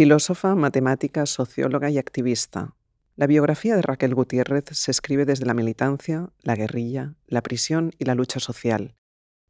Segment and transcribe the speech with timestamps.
[0.00, 2.74] Filósofa, matemática, socióloga y activista.
[3.16, 8.06] La biografía de Raquel Gutiérrez se escribe desde la militancia, la guerrilla, la prisión y
[8.06, 8.96] la lucha social,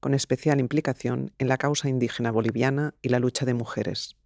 [0.00, 4.16] con especial implicación en la causa indígena boliviana y la lucha de mujeres.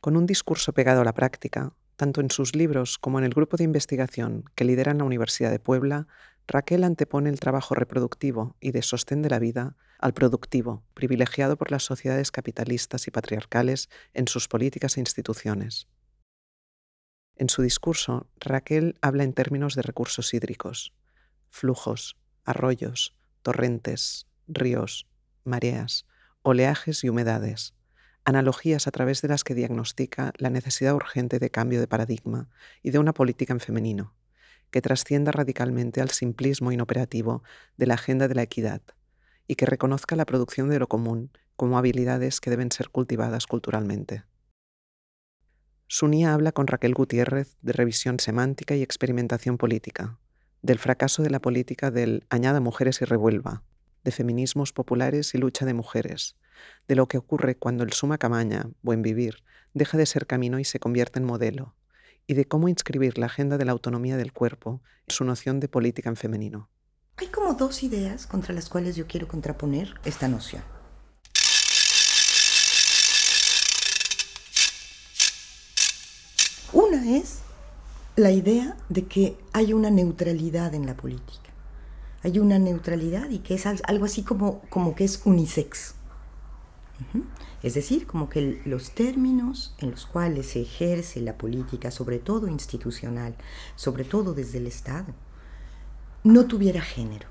[0.00, 3.56] Con un discurso pegado a la práctica, tanto en sus libros como en el grupo
[3.56, 6.06] de investigación que lidera en la Universidad de Puebla,
[6.46, 11.70] Raquel antepone el trabajo reproductivo y de sostén de la vida al productivo, privilegiado por
[11.70, 15.88] las sociedades capitalistas y patriarcales en sus políticas e instituciones.
[17.34, 20.92] En su discurso, Raquel habla en términos de recursos hídricos,
[21.50, 25.06] flujos, arroyos, torrentes, ríos,
[25.44, 26.06] mareas,
[26.42, 27.74] oleajes y humedades,
[28.24, 32.48] analogías a través de las que diagnostica la necesidad urgente de cambio de paradigma
[32.82, 34.14] y de una política en femenino,
[34.70, 37.42] que trascienda radicalmente al simplismo inoperativo
[37.76, 38.82] de la agenda de la equidad
[39.48, 44.22] y que reconozca la producción de lo común como habilidades que deben ser cultivadas culturalmente.
[45.88, 50.18] Sunia habla con Raquel Gutiérrez de revisión semántica y experimentación política,
[50.60, 53.62] del fracaso de la política del añada mujeres y revuelva,
[54.04, 56.36] de feminismos populares y lucha de mujeres,
[56.86, 60.64] de lo que ocurre cuando el suma camaña, buen vivir, deja de ser camino y
[60.64, 61.74] se convierte en modelo,
[62.26, 65.68] y de cómo inscribir la agenda de la autonomía del cuerpo en su noción de
[65.68, 66.68] política en femenino.
[67.20, 70.62] Hay como dos ideas contra las cuales yo quiero contraponer esta noción.
[76.72, 77.40] Una es
[78.14, 81.50] la idea de que hay una neutralidad en la política.
[82.22, 85.94] Hay una neutralidad y que es algo así como, como que es unisex.
[87.64, 92.46] Es decir, como que los términos en los cuales se ejerce la política, sobre todo
[92.46, 93.34] institucional,
[93.74, 95.14] sobre todo desde el Estado,
[96.24, 97.28] no tuviera género,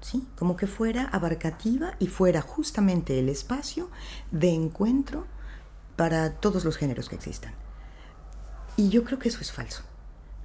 [0.00, 0.26] ¿sí?
[0.36, 3.90] Como que fuera abarcativa y fuera justamente el espacio
[4.30, 5.26] de encuentro
[5.96, 7.52] para todos los géneros que existan.
[8.76, 9.82] Y yo creo que eso es falso.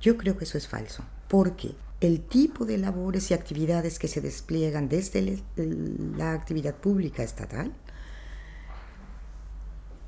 [0.02, 4.22] Yo creo que eso es falso, porque el tipo de labores y actividades que se
[4.22, 7.74] despliegan desde la actividad pública estatal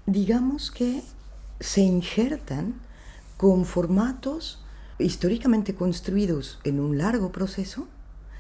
[0.08, 1.04] digamos que
[1.60, 2.80] se injertan
[3.36, 4.64] con formatos
[5.00, 7.88] históricamente construidos en un largo proceso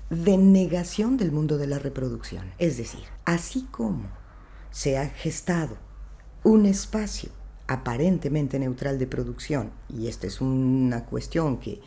[0.09, 2.45] de negación del mundo de la reproducción.
[2.57, 4.09] Es decir, así como
[4.71, 5.77] se ha gestado
[6.43, 7.29] un espacio
[7.67, 11.81] aparentemente neutral de producción, y esta es una cuestión que,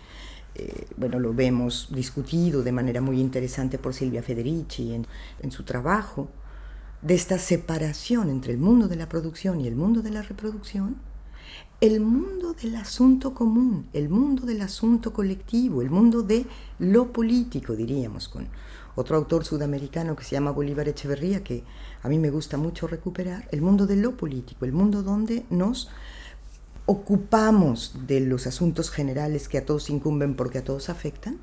[0.54, 5.06] eh, bueno, lo vemos discutido de manera muy interesante por Silvia Federici en,
[5.40, 6.28] en su trabajo,
[7.00, 10.96] de esta separación entre el mundo de la producción y el mundo de la reproducción,
[11.80, 16.44] el mundo del asunto común, el mundo del asunto colectivo, el mundo de
[16.78, 18.48] lo político, diríamos, con
[18.96, 21.64] otro autor sudamericano que se llama Bolívar Echeverría, que
[22.02, 25.88] a mí me gusta mucho recuperar, el mundo de lo político, el mundo donde nos
[26.84, 31.38] ocupamos de los asuntos generales que a todos incumben porque a todos afectan,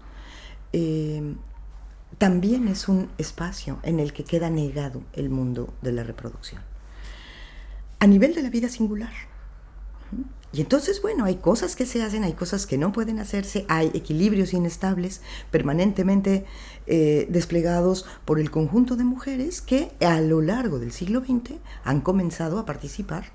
[0.71, 1.35] eh,
[2.19, 6.61] también es un espacio en el que queda negado el mundo de la reproducción.
[7.99, 9.13] A nivel de la vida singular.
[10.53, 13.91] Y entonces, bueno, hay cosas que se hacen, hay cosas que no pueden hacerse, hay
[13.93, 16.45] equilibrios inestables permanentemente
[16.87, 22.01] eh, desplegados por el conjunto de mujeres que a lo largo del siglo XX han
[22.01, 23.25] comenzado a participar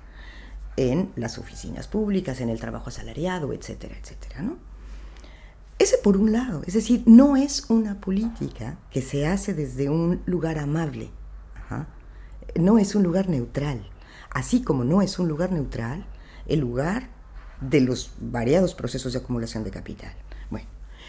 [0.75, 4.57] en las oficinas públicas, en el trabajo asalariado, etcétera, etcétera, ¿no?
[5.77, 10.21] Ese por un lado, es decir, no es una política que se hace desde un
[10.25, 11.09] lugar amable,
[12.55, 13.89] no es un lugar neutral,
[14.29, 16.05] así como no es un lugar neutral
[16.47, 17.09] el lugar
[17.61, 20.13] de los variados procesos de acumulación de capital.
[20.49, 20.67] Bueno,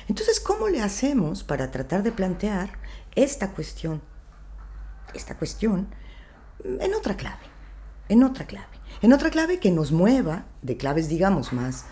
[0.08, 2.78] entonces, ¿cómo le hacemos para tratar de plantear
[3.14, 4.02] esta cuestión,
[5.14, 5.88] esta cuestión
[6.64, 7.44] en otra clave,
[8.08, 11.84] en otra clave, en otra clave que nos mueva de claves, digamos, más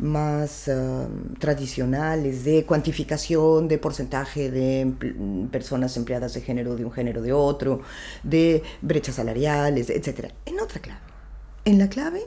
[0.00, 4.90] más um, tradicionales de cuantificación de porcentaje de
[5.50, 7.82] personas empleadas de género de un género de otro,
[8.22, 10.32] de brechas salariales, etc.
[10.46, 11.00] En otra clave,
[11.64, 12.26] en la clave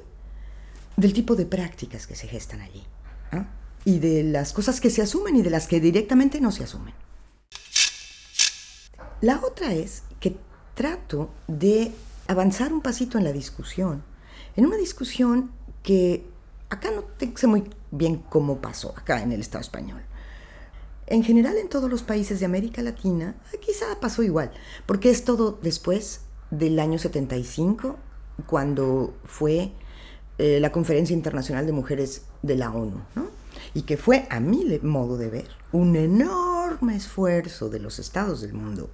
[0.98, 2.84] del tipo de prácticas que se gestan allí
[3.32, 3.46] ¿ah?
[3.86, 6.94] y de las cosas que se asumen y de las que directamente no se asumen.
[9.22, 10.38] La otra es que
[10.76, 11.92] trato de
[12.28, 14.04] avanzar un pasito en la discusión,
[14.56, 15.52] en una discusión
[15.82, 16.26] que
[16.74, 17.04] Acá no
[17.36, 20.02] sé muy bien cómo pasó, acá en el Estado español.
[21.06, 24.52] En general en todos los países de América Latina, quizá pasó igual,
[24.88, 27.98] porque es todo después del año 75,
[28.48, 29.72] cuando fue
[30.46, 33.28] eh, la Conferencia Internacional de Mujeres de la ONU, ¿no?
[33.74, 38.52] y que fue, a mi modo de ver, un enorme esfuerzo de los estados del
[38.52, 38.90] mundo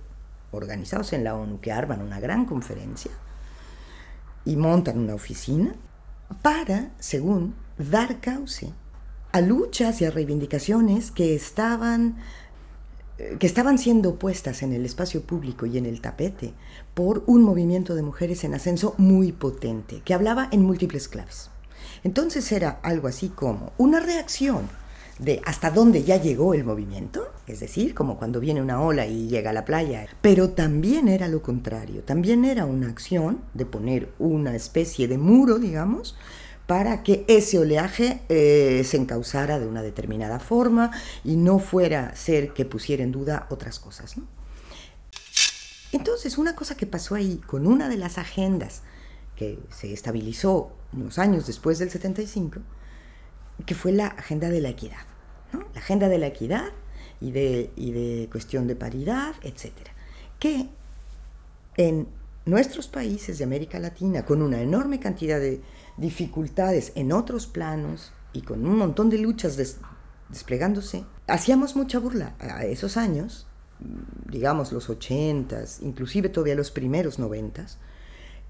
[0.51, 3.09] organizados en la ONU que arman una gran conferencia
[4.45, 5.73] y montan una oficina
[6.43, 8.71] para, según, dar cauce
[9.31, 12.17] a luchas y a reivindicaciones que estaban
[13.39, 16.53] que estaban siendo puestas en el espacio público y en el tapete
[16.93, 21.49] por un movimiento de mujeres en ascenso muy potente, que hablaba en múltiples claves.
[22.03, 24.69] Entonces era algo así como una reacción
[25.19, 29.27] de hasta dónde ya llegó el movimiento, es decir, como cuando viene una ola y
[29.27, 34.09] llega a la playa, pero también era lo contrario, también era una acción de poner
[34.17, 36.15] una especie de muro, digamos,
[36.69, 40.91] para que ese oleaje eh, se encauzara de una determinada forma
[41.23, 44.17] y no fuera ser que pusiera en duda otras cosas.
[45.91, 48.83] Entonces, una cosa que pasó ahí con una de las agendas
[49.35, 52.59] que se estabilizó unos años después del 75,
[53.65, 55.07] que fue la agenda de la equidad.
[55.73, 56.69] La agenda de la equidad
[57.19, 59.71] y de, y de cuestión de paridad, etc.
[60.37, 60.69] Que
[61.77, 62.09] en
[62.45, 65.61] nuestros países de América Latina, con una enorme cantidad de
[65.99, 69.57] dificultades en otros planos y con un montón de luchas
[70.29, 73.47] desplegándose, hacíamos mucha burla a esos años,
[74.25, 77.77] digamos los ochentas, inclusive todavía los primeros noventas,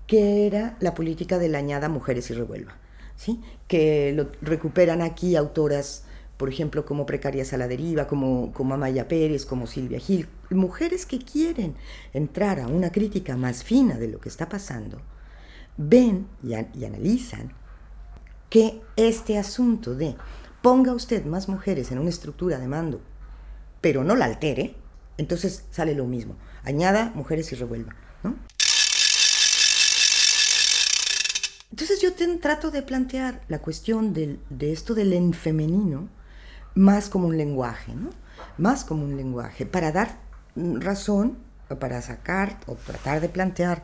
[0.07, 2.75] que era la política de la añada Mujeres y Revuelva,
[3.15, 3.41] ¿sí?
[3.67, 6.03] que lo recuperan aquí autoras,
[6.37, 11.05] por ejemplo, como Precarias a la Deriva, como, como Amaya Pérez, como Silvia Gil, mujeres
[11.05, 11.75] que quieren
[12.13, 15.01] entrar a una crítica más fina de lo que está pasando,
[15.79, 17.53] ven y, analizan
[18.49, 20.15] que este asunto de
[20.61, 23.01] ponga usted más mujeres en una estructura de mando,
[23.79, 24.75] pero no la altere,
[25.17, 26.35] entonces sale lo mismo.
[26.63, 27.95] Añada mujeres y revuelva.
[31.71, 36.09] Entonces yo trato de plantear la cuestión de esto del en femenino
[36.75, 38.09] más como un lenguaje, ¿no?
[38.57, 40.19] más como un lenguaje, para dar
[40.55, 41.37] razón,
[41.79, 43.83] para sacar o tratar de plantear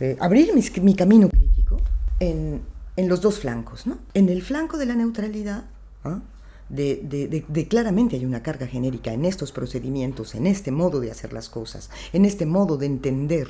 [0.00, 1.78] eh, abrir mi, camino crítico
[2.20, 2.62] en,
[2.96, 3.86] los dos flancos.
[3.86, 3.98] ¿no?
[4.14, 5.64] En el flanco de la neutralidad,
[6.04, 6.20] ¿ah?
[6.68, 11.48] de, claramente hay una carga genérica en estos procedimientos, en este modo de hacer las
[11.48, 13.48] cosas, en este modo de entender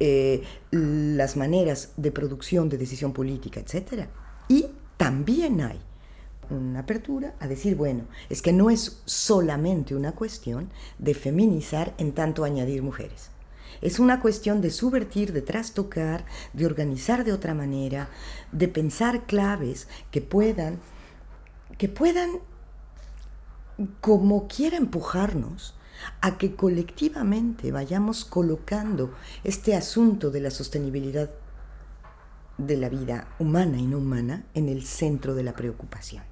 [0.00, 4.06] eh, las maneras de producción de decisión política, etc.
[4.48, 5.78] Y también hay
[6.50, 12.12] una apertura a decir, bueno, es que no es solamente una cuestión de feminizar en
[12.12, 13.30] tanto añadir mujeres.
[13.80, 18.08] Es una cuestión de subvertir, de trastocar, de organizar de otra manera,
[18.52, 20.78] de pensar claves que puedan,
[21.76, 22.30] que puedan,
[24.00, 25.74] como quiera empujarnos
[26.20, 29.14] a que colectivamente vayamos colocando
[29.44, 31.30] este asunto de la sostenibilidad
[32.56, 36.24] de la vida humana y no humana en el centro de la preocupación.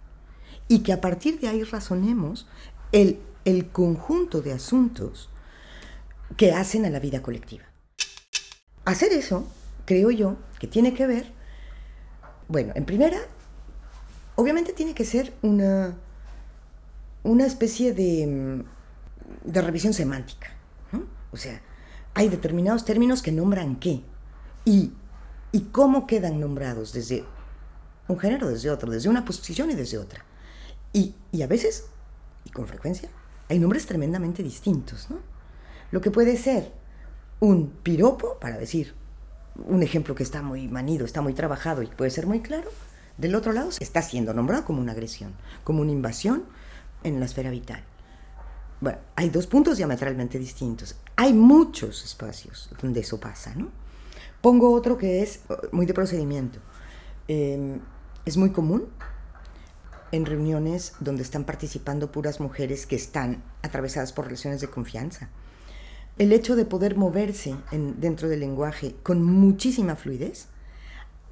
[0.68, 2.48] Y que a partir de ahí razonemos
[2.90, 5.30] el, el conjunto de asuntos
[6.36, 7.64] que hacen a la vida colectiva.
[8.84, 9.46] Hacer eso,
[9.84, 11.32] creo yo, que tiene que ver,
[12.48, 13.18] bueno, en primera,
[14.36, 15.96] obviamente tiene que ser una,
[17.22, 20.52] una especie de, mm, de revisión semántica.
[21.32, 21.60] O sea,
[22.14, 24.02] hay determinados términos que nombran qué
[24.64, 24.92] y,
[25.52, 27.24] y cómo quedan nombrados desde
[28.08, 30.24] un género, desde otro, desde una posición y desde otra.
[30.92, 31.86] Y, y a veces,
[32.44, 33.10] y con frecuencia,
[33.48, 35.18] hay nombres tremendamente distintos, ¿no?
[35.90, 36.72] Lo que puede ser
[37.40, 38.94] un piropo, para decir
[39.54, 42.70] un ejemplo que está muy manido, está muy trabajado y puede ser muy claro,
[43.18, 45.34] del otro lado está siendo nombrado como una agresión,
[45.64, 46.44] como una invasión
[47.02, 47.82] en la esfera vital.
[48.80, 50.96] Bueno, hay dos puntos diametralmente distintos.
[51.16, 53.70] Hay muchos espacios donde eso pasa, ¿no?
[54.42, 56.58] Pongo otro que es uh, muy de procedimiento.
[57.26, 57.80] Em,
[58.26, 58.88] es muy común
[60.12, 65.30] en reuniones donde están participando puras mujeres que están atravesadas por relaciones de confianza
[66.18, 70.48] el hecho de poder moverse dentro del lenguaje con muchísima fluidez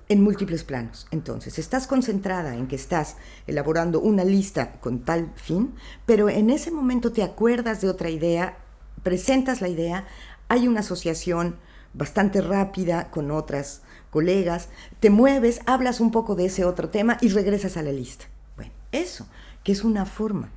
[0.08, 1.06] en múltiples planos.
[1.10, 5.74] Entonces, estás concentrada en que estás elaborando una lista con tal fin,
[6.04, 8.58] pero en ese momento te acuerdas de otra idea,
[9.02, 10.06] presentas la idea,
[10.48, 11.56] hay una asociación
[11.94, 14.68] bastante rápida con otras colegas,
[15.00, 18.26] te mueves, hablas un poco de ese otro tema y regresas a la lista.
[18.56, 19.26] Bueno, eso,
[19.62, 20.50] que es una forma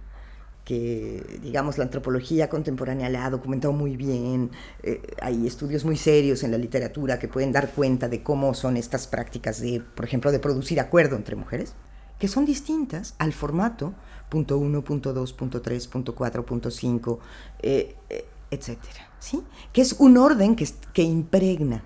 [0.67, 4.51] que, digamos, la antropología contemporánea la ha documentado muy bien.
[4.83, 8.75] Eh, hay estudios muy serios en la literatura que pueden dar cuenta de cómo son
[8.75, 11.73] estas prácticas de, por ejemplo, de producir acuerdo entre mujeres,
[12.19, 13.93] que son distintas al formato
[14.27, 17.21] punto uno, punto dos, punto tres, punto cuatro, punto cinco,
[17.59, 19.41] eh, eh, etcétera, ¿sí?
[19.71, 21.81] Que es un orden que, que impregna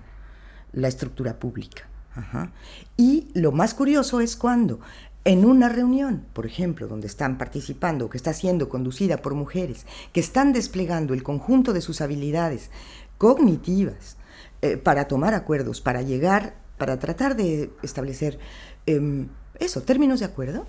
[0.72, 1.88] la estructura pública.
[2.96, 4.80] Y lo más curioso es cuando
[5.24, 10.20] en una reunión, por ejemplo, donde están participando, que está siendo conducida por mujeres, que
[10.20, 12.70] están desplegando el conjunto de sus habilidades
[13.18, 14.16] cognitivas
[14.62, 18.38] eh, para tomar acuerdos, para llegar, para tratar de establecer
[18.86, 20.66] Em, eso, términos de acuerdo.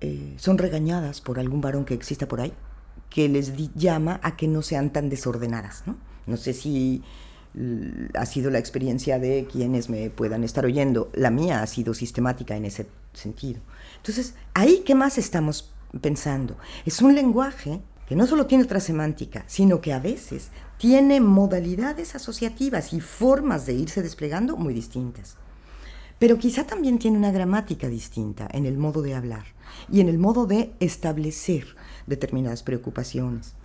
[0.00, 2.52] Eh, son regañadas por algún varón que exista por ahí,
[3.08, 5.84] que les llama a que no sean tan desordenadas.
[5.86, 5.96] ¿no?
[6.26, 7.02] no sé si
[8.14, 11.10] ha sido la experiencia de quienes me puedan estar oyendo.
[11.14, 13.60] La mía ha sido sistemática en ese sentido.
[13.96, 16.56] Entonces, ahí, ¿qué más estamos pensando?
[16.84, 22.14] Es un lenguaje que no solo tiene otra semántica, sino que a veces tiene modalidades
[22.14, 25.36] asociativas y formas de irse desplegando muy distintas.
[26.18, 29.44] Pero quizá también tiene una gramática distinta en el modo de hablar
[29.90, 31.66] y en el modo de establecer
[32.06, 33.55] determinadas preocupaciones.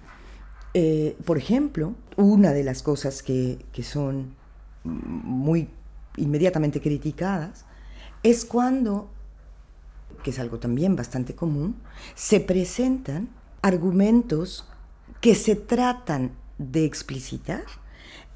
[0.74, 4.36] Eh, por ejemplo, una de las cosas que, son
[4.84, 5.70] muy
[6.18, 7.66] inmediatamente criticadas
[8.24, 9.10] es cuando,
[10.24, 11.75] que es algo también bastante común,
[12.16, 13.30] se presentan
[13.62, 14.68] argumentos
[15.20, 17.63] que se tratan de explicitar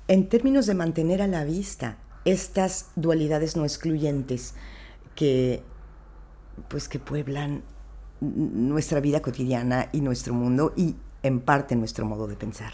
[0.07, 4.55] en términos de mantener a la vista estas dualidades no excluyentes
[5.15, 5.63] que
[6.67, 7.63] pues que pueblan
[8.21, 12.73] nuestra vida cotidiana y nuestro mundo y en parte nuestro modo de pensar,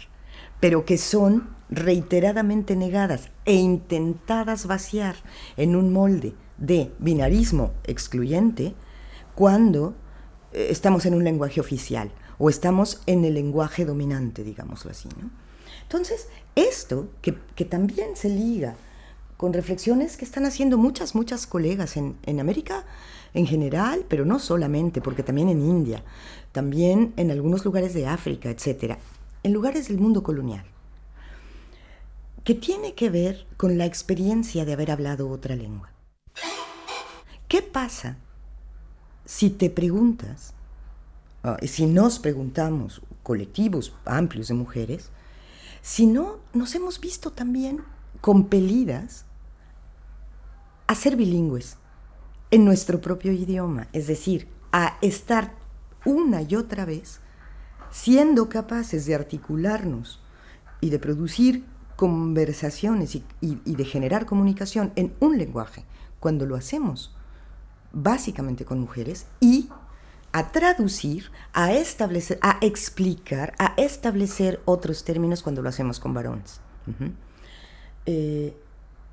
[0.60, 5.16] pero que son reiteradamente negadas e intentadas vaciar
[5.56, 8.74] en un molde de binarismo excluyente
[9.34, 9.94] cuando
[10.52, 15.08] eh, estamos en un lenguaje oficial o estamos en el lenguaje dominante, digámoslo así.
[15.82, 17.32] Entonces, esto que,
[17.64, 18.76] también se liga
[19.36, 22.84] con reflexiones que están haciendo muchas, muchas colegas en, en América
[23.34, 26.04] en general, pero no solamente, porque también en India,
[26.52, 28.98] también en algunos lugares de África, etcétera,
[29.42, 30.64] en lugares del mundo colonial,
[32.44, 35.90] que tiene que ver con la experiencia de haber hablado otra lengua.
[37.48, 38.16] ¿Qué pasa
[39.24, 40.54] si te preguntas,
[41.42, 45.10] ah, si nos preguntamos, colectivos amplios de mujeres,
[45.80, 47.82] si no nos hemos visto también
[48.20, 49.24] compelidas
[50.86, 51.76] a ser bilingües
[52.50, 55.54] en nuestro propio idioma, es decir, a estar
[56.04, 57.20] una y otra vez
[57.90, 60.20] siendo capaces de articularnos
[60.80, 61.64] y de producir
[61.96, 65.84] conversaciones y, de generar comunicación en un lenguaje,
[66.18, 67.14] cuando lo hacemos
[67.92, 69.68] básicamente con mujeres, y
[70.32, 76.60] a traducir, a establecer, a explicar, a establecer otros términos cuando lo hacemos con varones.
[78.06, 78.56] Eh,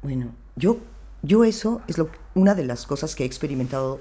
[0.02, 0.80] bueno, yo
[1.22, 4.00] yo eso es lo, una de las cosas que he experimentado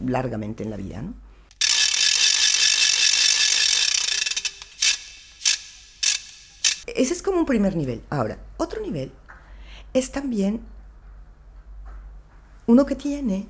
[0.00, 1.02] largamente en la vida.
[1.02, 1.14] ¿no?
[6.96, 8.02] Ese es como un primer nivel.
[8.08, 9.12] Ahora, otro nivel
[9.92, 10.62] es también
[12.66, 13.46] uno que tiene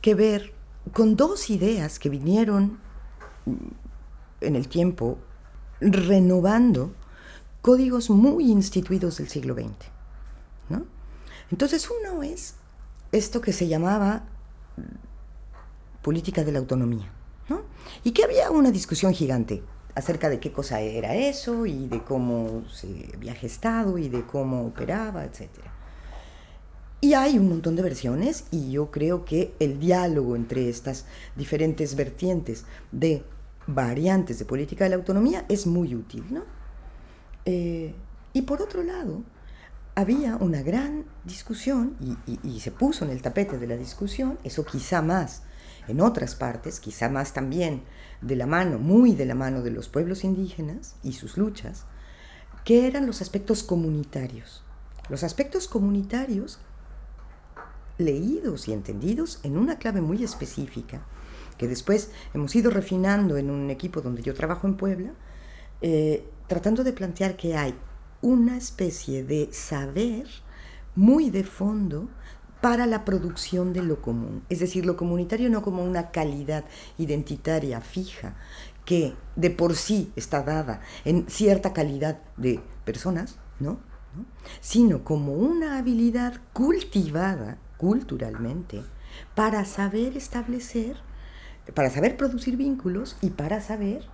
[0.00, 0.52] que ver
[0.92, 2.80] con dos ideas que vinieron
[4.40, 5.18] en el tiempo
[5.80, 6.94] renovando
[7.62, 9.68] códigos muy instituidos del siglo XX.
[10.68, 10.84] ¿no?
[11.50, 12.56] Entonces uno es
[13.12, 14.24] esto que se llamaba
[16.02, 17.10] política de la autonomía,
[17.48, 17.62] ¿no?
[18.04, 19.62] Y que había una discusión gigante
[19.98, 24.64] acerca de qué cosa era eso y de cómo se había gestado y de cómo
[24.64, 25.48] operaba, etc.
[27.00, 31.96] Y hay un montón de versiones y yo creo que el diálogo entre estas diferentes
[31.96, 33.24] vertientes de
[33.66, 36.44] variantes de política de la autonomía es muy útil, ¿no?
[37.44, 37.92] Eh,
[38.32, 39.24] y por otro lado,
[39.96, 41.96] había una gran discusión
[42.44, 45.42] y, se puso en el tapete de la discusión, eso quizá más
[45.88, 47.82] en otras partes, quizá más también
[48.20, 51.84] de la mano, muy de la mano de los pueblos indígenas y sus luchas,
[52.64, 54.62] que eran los aspectos comunitarios.
[55.08, 56.58] Los aspectos comunitarios
[57.96, 61.02] leídos y entendidos en una clave muy específica,
[61.56, 65.12] que después hemos ido refinando en un equipo donde yo trabajo en Puebla,
[65.80, 67.74] eh, tratando de plantear que hay
[68.22, 70.26] una especie de saber
[70.94, 72.08] muy de fondo
[72.60, 74.42] para la producción de lo común.
[74.48, 76.64] Es decir, lo comunitario no como una calidad
[76.96, 78.34] identitaria fija
[78.84, 83.78] que de por sí está dada en cierta calidad de personas, ¿no?
[84.60, 88.82] Sino como una habilidad cultivada culturalmente
[89.34, 90.96] para saber establecer,
[91.74, 94.06] para saber producir vínculos y para saber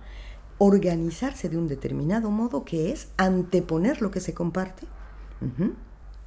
[0.57, 4.87] organizarse de un determinado modo que es anteponer lo que se comparte,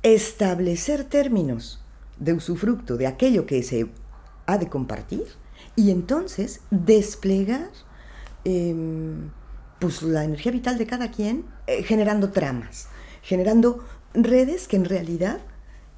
[0.02, 1.84] establecer términos
[2.18, 3.88] de usufructo de aquello que se
[4.46, 5.24] ha de compartir
[5.76, 7.70] y entonces desplegar
[8.44, 9.30] em,
[9.78, 12.88] pues, la energía vital de cada quien eh, generando tramas,
[13.22, 13.84] generando
[14.14, 15.38] redes que en realidad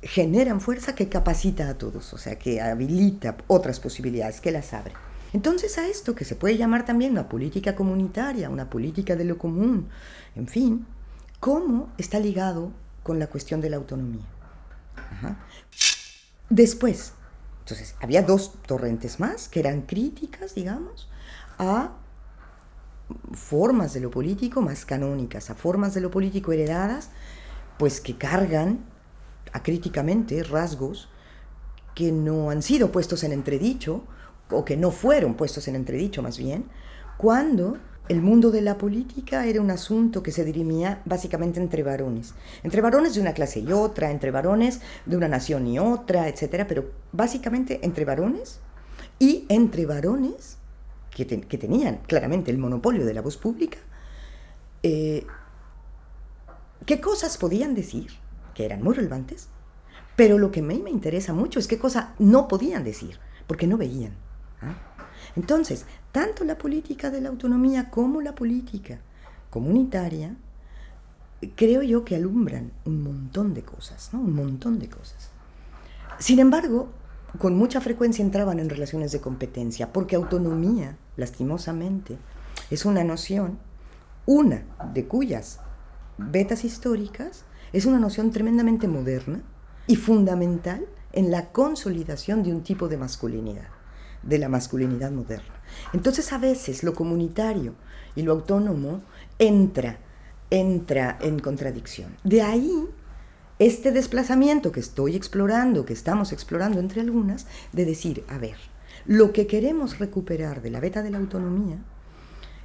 [0.03, 4.95] generan fuerza que capacita a todos, o sea, que habilita otras posibilidades, que las abre.
[5.33, 9.39] Entonces a esto que se puede llamar también una política comunitaria, una política de lo
[9.39, 9.89] común,
[10.35, 10.87] en fin,
[11.39, 12.73] ¿cómo está ligado
[13.03, 14.27] con la cuestión de la autonomía?
[16.51, 17.15] Después,
[17.61, 21.09] entonces, había dos torrentes más que eran críticas, digamos,
[21.59, 21.93] a
[23.33, 27.11] formas de lo político más canónicas, a formas de lo político heredadas,
[27.79, 28.85] pues que cargan
[29.53, 31.09] acríticamente rasgos
[31.95, 34.03] que no han sido puestos en entredicho,
[34.51, 36.65] o que no fueron puestos en entredicho más bien,
[37.17, 37.79] cuando
[38.11, 42.35] el mundo de la política era un asunto que se dirimía básicamente entre varones.
[42.65, 46.67] Entre varones de una clase y otra, entre varones de una nación y otra, etcétera,
[46.67, 48.59] pero básicamente entre varones
[49.21, 50.57] y entre varones
[51.15, 53.79] que, tenían claramente el monopolio de la voz pública,
[54.83, 55.25] eh,
[56.87, 58.11] qué cosas podían decir
[58.55, 59.51] que eran muy relevantes,
[60.17, 63.69] pero lo que a mí me interesa mucho es qué cosas no podían decir, porque
[63.69, 64.17] no veían.
[64.63, 64.75] ¿ah?
[65.37, 69.01] Entonces, tanto la política de la autonomía como la política
[69.51, 70.37] comunitaria,
[71.57, 74.21] creo yo que alumbran un montón de cosas, ¿no?
[74.21, 75.31] Un montón de cosas.
[76.19, 76.89] Sin embargo,
[77.39, 82.19] con mucha frecuencia entraban en relaciones de competencia, porque autonomía, lastimosamente,
[82.71, 83.59] es una noción,
[84.27, 85.61] una de cuyas
[86.19, 89.43] vetas históricas es una noción tremendamente moderna
[89.87, 93.69] y fundamental en la consolidación de un tipo de masculinidad
[94.23, 95.55] de la masculinidad moderna.
[95.93, 97.75] Entonces a veces lo comunitario
[98.17, 99.03] y lo autónomo
[99.39, 99.99] entra,
[100.51, 102.17] entra en contradicción.
[102.25, 102.87] De ahí
[103.59, 108.57] este desplazamiento que estoy explorando, que estamos explorando entre algunas, de decir, a ver,
[109.05, 111.77] lo que queremos recuperar de la beta de la autonomía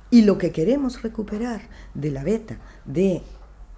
[0.10, 1.62] y lo que queremos recuperar
[1.94, 3.24] de la beta de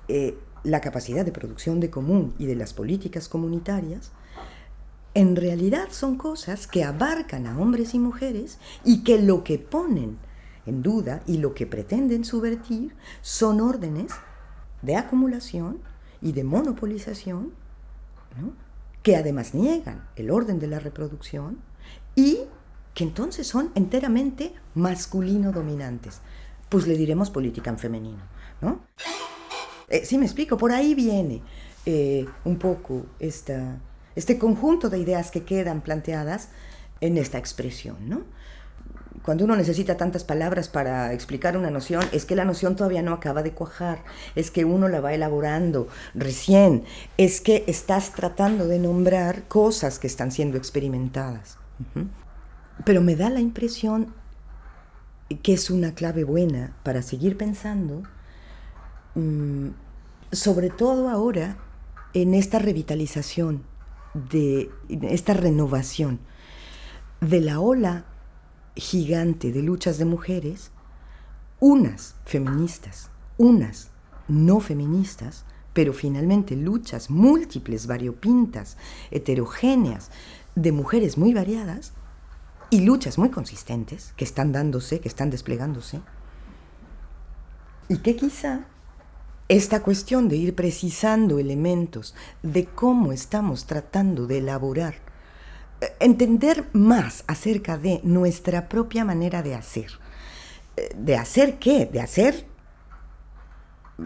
[0.07, 4.11] eh, la capacidad de producción de común y de las políticas comunitarias,
[5.17, 10.19] en realidad son cosas que abarcan a hombres y mujeres y que lo que ponen
[10.67, 14.11] en duda y lo que pretenden subvertir son órdenes
[14.83, 15.79] de acumulación
[16.21, 17.51] y de monopolización,
[19.01, 21.57] que además niegan el orden de la reproducción
[22.13, 22.41] y
[22.93, 26.21] que entonces son enteramente masculino dominantes.
[26.69, 28.21] Pues le diremos política en femenino,
[28.61, 28.81] ¿no?
[29.87, 31.41] Eh, sí me explico, por ahí viene
[31.87, 33.79] eh, un poco esta,
[34.17, 36.49] este conjunto de ideas que quedan planteadas
[37.01, 38.23] en esta expresión, ¿no?
[39.21, 43.13] Cuando uno necesita tantas palabras para explicar una noción, es que la noción todavía no
[43.13, 44.03] acaba de cuajar,
[44.35, 46.83] es que uno la va elaborando recién,
[47.17, 51.59] es que estás tratando de nombrar cosas que están siendo experimentadas.
[52.85, 54.15] Pero me da la impresión
[55.43, 58.01] que es una clave buena para seguir pensando,
[59.13, 59.67] mm,
[60.31, 61.57] sobre todo ahora
[62.15, 63.76] en esta revitalización
[64.29, 64.71] de
[65.03, 66.19] esta renovación
[67.21, 68.05] de la ola
[68.75, 70.71] gigante de luchas de mujeres,
[71.59, 73.89] unas feministas, unas
[74.27, 78.77] no feministas, pero finalmente luchas múltiples, variopintas,
[79.11, 80.11] heterogéneas,
[80.55, 81.93] de mujeres muy variadas
[82.69, 86.01] y luchas muy consistentes que están dándose, que están desplegándose,
[87.89, 88.65] y que quizá
[89.49, 94.95] esta cuestión de ir precisando elementos de cómo estamos tratando de elaborar,
[95.81, 99.91] eh, entender más acerca de nuestra propia manera de hacer.
[100.75, 101.85] Eh, ¿De hacer qué?
[101.85, 102.45] De hacer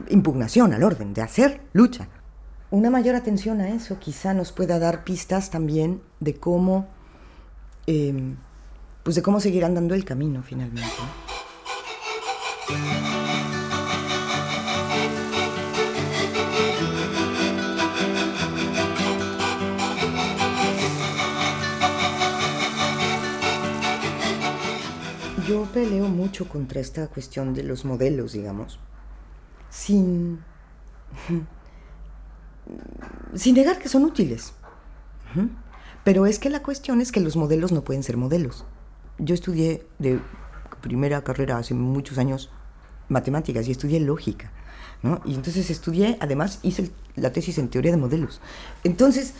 [0.09, 2.07] impugnación al orden, de hacer lucha.
[2.69, 6.87] Una mayor atención a eso quizá nos pueda dar pistas también de cómo,
[7.87, 8.37] em,
[9.03, 10.87] pues de cómo seguir andando el camino finalmente.
[25.71, 28.79] Peleo mucho contra esta cuestión de los modelos, digamos,
[29.69, 30.39] sin,
[33.35, 34.53] sin negar que son útiles.
[36.03, 38.65] Pero es que la cuestión es que los modelos no pueden ser modelos.
[39.17, 40.19] Yo estudié de
[40.81, 42.49] primera carrera hace muchos años
[43.07, 44.51] matemáticas y estudié lógica.
[45.03, 45.21] ¿no?
[45.25, 48.41] Y entonces estudié, además hice la tesis en teoría de modelos.
[48.83, 49.33] Entonces,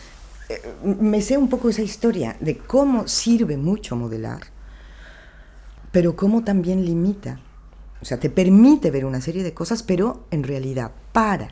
[0.48, 4.51] eh, me sé un poco esa historia de cómo sirve mucho modelar
[5.92, 7.40] pero cómo también limita.
[8.00, 11.50] O sea, te permite ver una serie de cosas, pero en realidad para,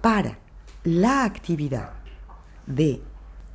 [0.00, 0.38] para
[0.84, 1.94] la actividad
[2.66, 3.02] de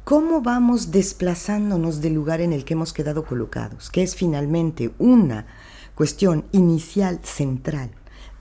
[0.03, 5.45] cómo vamos desplazándonos del lugar en el que hemos quedado colocados, que es finalmente una
[5.95, 7.91] cuestión inicial central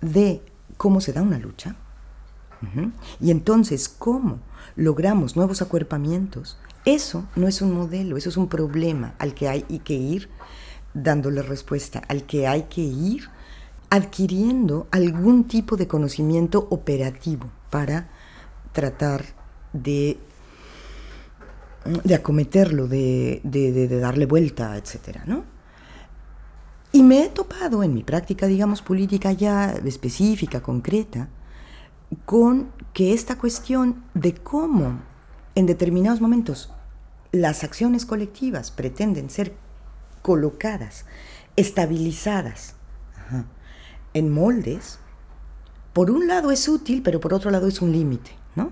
[0.00, 0.42] de
[0.76, 1.76] cómo se da una lucha,
[3.20, 4.40] y entonces cómo
[4.74, 9.62] logramos nuevos acuerpamientos, eso no es un modelo, eso es un problema al que hay
[9.62, 10.28] que ir
[10.94, 13.28] dándole respuesta, al que hay que ir
[13.90, 18.10] adquiriendo algún tipo de conocimiento operativo para
[18.72, 19.24] tratar
[19.72, 20.18] de
[21.84, 25.44] de acometerlo, de, de, darle vuelta, etcétera, ¿no?
[26.92, 31.28] Y me he topado en mi práctica, digamos, política ya específica, concreta,
[32.24, 35.00] con que esta cuestión de cómo
[35.54, 36.72] en determinados momentos
[37.30, 39.54] las acciones colectivas pretenden ser
[40.28, 41.06] colocadas,
[41.56, 42.74] estabilizadas
[44.12, 44.98] en moldes,
[45.94, 48.70] por un lado es útil, pero por otro lado es un límite, ¿no?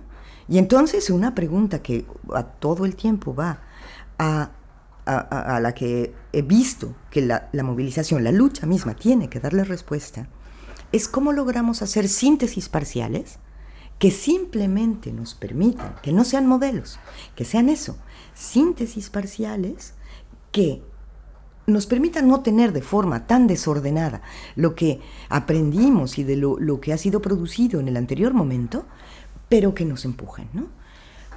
[0.49, 3.62] Y entonces una pregunta que a todo el tiempo va
[4.19, 4.51] a,
[5.07, 10.29] la que he visto que la, la movilización, la lucha misma tiene que darle respuesta,
[10.92, 13.38] es cómo logramos hacer síntesis parciales
[13.99, 16.99] que simplemente nos permitan, que no sean modelos,
[17.35, 17.97] que sean eso,
[18.35, 19.95] síntesis parciales
[20.53, 20.83] que
[21.66, 24.22] nos permitan no tener de forma tan desordenada
[24.55, 28.87] lo que aprendimos y de lo, que ha sido producido en el anterior momento,
[29.48, 30.68] pero que nos empujen, ¿no?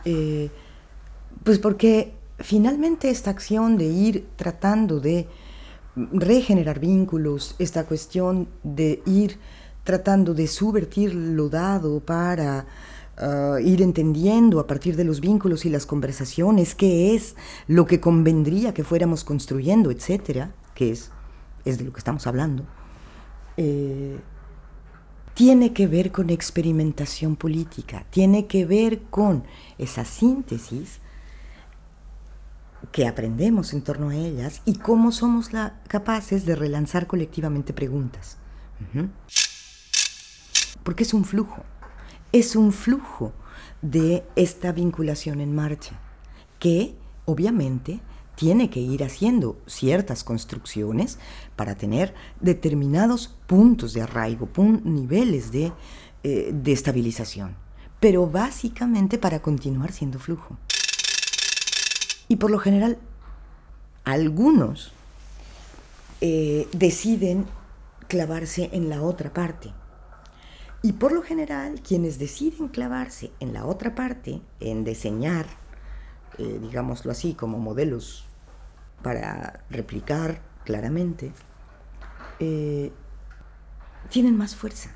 [0.05, 0.49] Eh,
[1.43, 5.27] pues porque finalmente esta acción de ir tratando de
[5.95, 9.37] regenerar vínculos, esta cuestión de ir
[9.83, 12.65] tratando de subvertir lo dado para
[13.19, 17.35] ah, ir entendiendo a partir de los vínculos y las conversaciones qué es
[17.67, 21.11] lo que convendría que fuéramos construyendo, etcétera, que es,
[21.65, 22.65] es de lo que estamos hablando,
[23.57, 24.19] eh,
[25.33, 29.43] tiene que ver con experimentación política, tiene que ver con
[29.77, 30.99] esa síntesis
[32.91, 35.49] que aprendemos en torno a ellas y cómo somos
[35.87, 38.37] capaces de relanzar colectivamente preguntas.
[40.83, 41.63] Porque es un flujo,
[42.31, 43.33] es un flujo
[43.81, 45.99] de esta vinculación en marcha,
[46.59, 47.99] que obviamente
[48.35, 51.19] tiene que ir haciendo ciertas construcciones
[51.55, 54.47] para tener determinados puntos de arraigo,
[54.83, 55.73] niveles de,
[56.23, 57.55] eh, de, estabilización,
[57.99, 60.57] pero básicamente para continuar siendo flujo.
[62.27, 62.97] Y por lo general,
[64.05, 64.93] algunos
[66.21, 67.45] eh, deciden
[68.07, 69.73] clavarse en la otra parte
[70.81, 75.45] y por lo general, quienes deciden clavarse en la otra parte, en diseñar,
[76.37, 78.25] eh, digámoslo así, como modelos
[79.03, 81.33] para replicar claramente,
[82.39, 82.93] eh,
[84.09, 84.91] tienen más fuerza.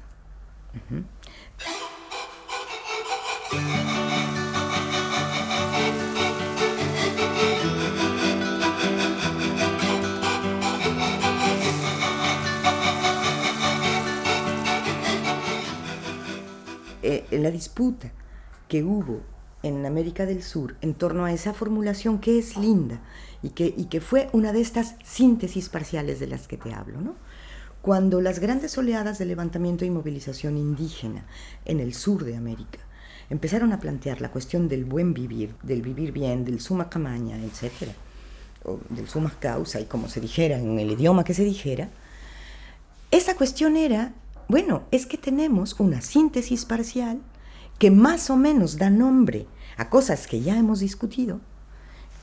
[17.03, 18.11] Eh, la disputa
[18.69, 19.21] que hubo
[19.61, 23.01] en América del Sur en torno a esa formulación que es linda
[23.41, 27.01] y que, y que fue una de estas síntesis parciales de las que te hablo,
[27.01, 27.15] ¿no?
[27.81, 31.25] Cuando las grandes oleadas de levantamiento y movilización indígena
[31.65, 32.79] en el sur de América
[33.29, 37.91] empezaron a plantear la cuestión del buen vivir, del vivir bien, del suma camaña, etc.,
[38.63, 41.89] o del suma causa, y como se dijera en el idioma que se dijera,
[43.11, 44.13] esa cuestión era
[44.53, 47.19] bueno, es que tenemos una síntesis parcial
[47.79, 51.41] que más o menos da nombre a cosas que ya hemos discutido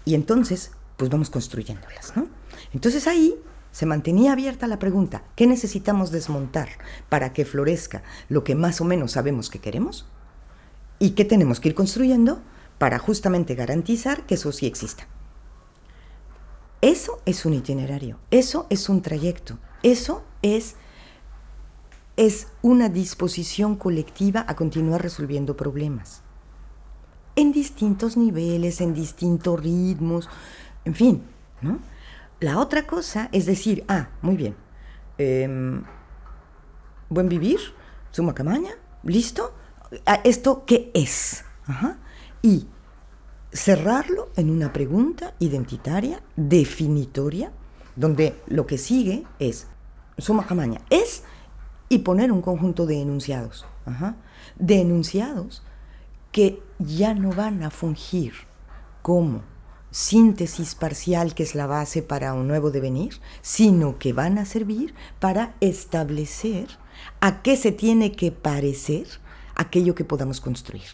[0.05, 2.29] y entonces pues vamos construyéndolas, ¿no?
[2.73, 3.35] Entonces ahí
[3.73, 6.69] se mantenía abierta la pregunta, ¿qué necesitamos desmontar
[7.09, 10.07] para que florezca lo que más o menos sabemos que queremos?
[11.01, 12.43] ¿Y qué tenemos que ir construyendo
[12.79, 15.09] para justamente garantizar que eso sí exista?
[16.81, 20.77] Eso es un itinerario, eso es un trayecto, eso es
[22.21, 26.21] es una disposición colectiva a continuar resolviendo problemas.
[27.35, 30.29] En distintos niveles, en distintos ritmos,
[30.85, 31.23] en fin,
[31.63, 31.79] ¿no?
[32.41, 34.55] La otra cosa es decir, ah, muy bien,
[35.17, 35.83] em,
[37.09, 37.59] buen vivir,
[38.11, 39.55] suma camaña, listo,
[40.05, 41.43] ah, ¿esto qué es?
[42.43, 42.67] Y
[43.51, 47.51] cerrarlo en una pregunta identitaria, definitoria,
[47.97, 49.69] donde lo que sigue es,
[50.19, 51.23] suma camaña, es
[51.91, 53.67] y poner un conjunto de enunciados.
[54.57, 55.63] De enunciados
[56.33, 58.33] que ya no van a fungir
[59.03, 59.43] como
[59.91, 64.95] síntesis parcial que es la base para un nuevo devenir, sino que van a servir
[65.19, 66.69] para establecer
[67.21, 69.09] a qué se tiene que parecer
[69.57, 70.85] aquello que podamos construir.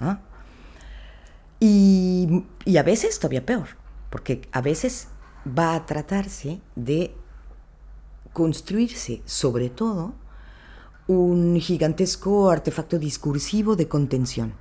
[0.00, 0.18] ¿ah?
[1.60, 3.68] Y, y a veces todavía peor,
[4.10, 5.06] porque a veces
[5.46, 7.14] va a tratarse de
[8.32, 10.14] construirse sobre todo
[11.06, 14.54] un gigantesco artefacto discursivo de contención,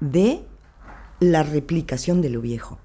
[0.00, 0.44] de
[1.20, 2.78] la replicación de lo viejo,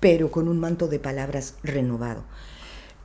[0.00, 2.24] pero con un manto de palabras renovado.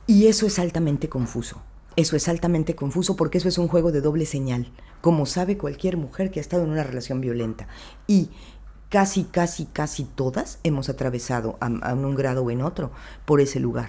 [0.06, 1.60] Y eso es altamente confuso.
[1.94, 5.96] Eso es altamente confuso porque eso es un juego de doble señal, como sabe cualquier
[5.96, 7.66] mujer que ha estado en una relación violenta.
[8.06, 8.30] Y
[8.88, 12.92] casi, casi, casi todas hemos atravesado a, un grado o en otro
[13.24, 13.88] por ese lugar,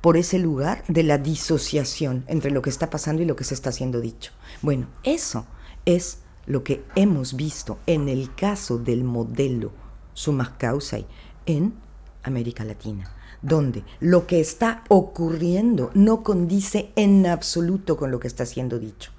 [0.00, 3.54] por ese lugar de la disociación entre lo que está pasando y lo que se
[3.54, 4.32] está haciendo dicho.
[4.62, 5.46] Bueno, eso
[5.84, 9.72] es lo que hemos visto en el caso del modelo
[10.14, 11.06] Sumas Causai
[11.46, 11.74] en
[12.22, 18.46] América Latina, donde lo que está ocurriendo no condice en absoluto con lo que está
[18.46, 19.12] siendo dicho.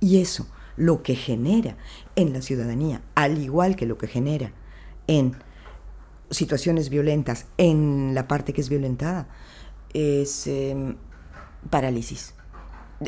[0.00, 1.76] Y eso lo que genera
[2.16, 4.52] en la ciudadanía, al igual que lo que genera
[5.06, 5.36] en
[6.30, 9.28] situaciones violentas, en la parte que es violentada,
[9.94, 10.96] es em,
[11.70, 12.34] parálisis,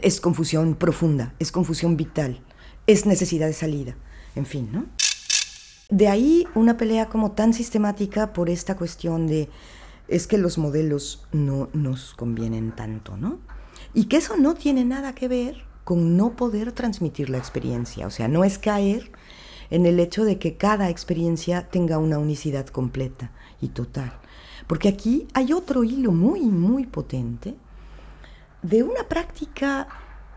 [0.03, 2.41] es confusión profunda, es confusión vital,
[2.87, 3.97] es necesidad de salida,
[4.35, 4.87] en fin, ¿no?
[5.91, 9.49] De ahí una pelea como tan sistemática por esta cuestión de
[10.09, 13.39] es que los modelos no nos convienen tanto, ¿no?
[13.95, 18.11] Y que eso no tiene nada que ver con no poder transmitir la experiencia, o
[18.11, 19.13] sea, no es caer
[19.71, 24.13] en el hecho de que cada experiencia tenga una unicidad completa y total.
[24.67, 27.55] Porque aquí hay otro hilo muy, muy potente
[28.63, 29.89] de una práctica,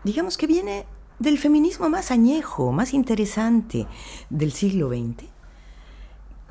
[0.04, 0.84] digamos que viene
[1.18, 3.86] del feminismo más añejo, más interesante
[4.30, 5.24] del siglo XX,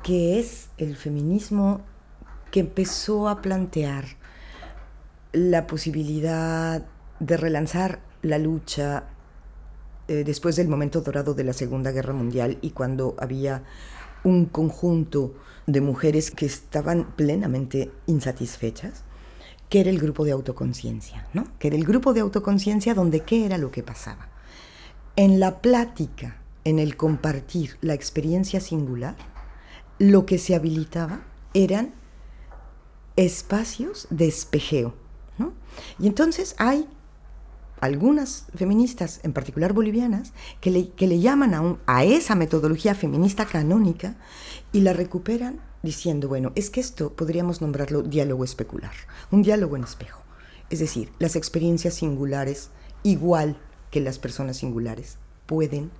[0.02, 1.82] que es el feminismo
[2.50, 4.04] que empezó a plantear
[5.32, 6.84] la posibilidad
[7.20, 9.04] de relanzar la lucha
[10.08, 13.62] eh, después del momento dorado de la Segunda Guerra Mundial y cuando había
[14.24, 15.34] un conjunto
[15.66, 19.04] de mujeres que estaban plenamente insatisfechas,
[19.68, 21.46] que era el grupo de autoconciencia, ¿no?
[21.58, 24.28] Que era el grupo de autoconciencia donde qué era lo que pasaba.
[25.16, 29.16] En la plática, en el compartir la experiencia singular,
[29.98, 31.22] lo que se habilitaba
[31.54, 31.92] eran
[33.16, 34.94] espacios de espejeo,
[35.38, 35.52] ¿no?
[35.98, 36.88] Y entonces hay
[37.80, 43.46] algunas feministas, en particular bolivianas, que le, que le llaman a, a esa metodología feminista
[43.46, 44.16] canónica
[44.72, 48.92] y la recuperan diciendo, bueno, es que esto podríamos nombrarlo diálogo especular,
[49.30, 50.22] un diálogo en espejo.
[50.70, 52.70] Es decir, las experiencias singulares,
[53.02, 53.56] igual
[53.90, 55.90] que las personas singulares, pueden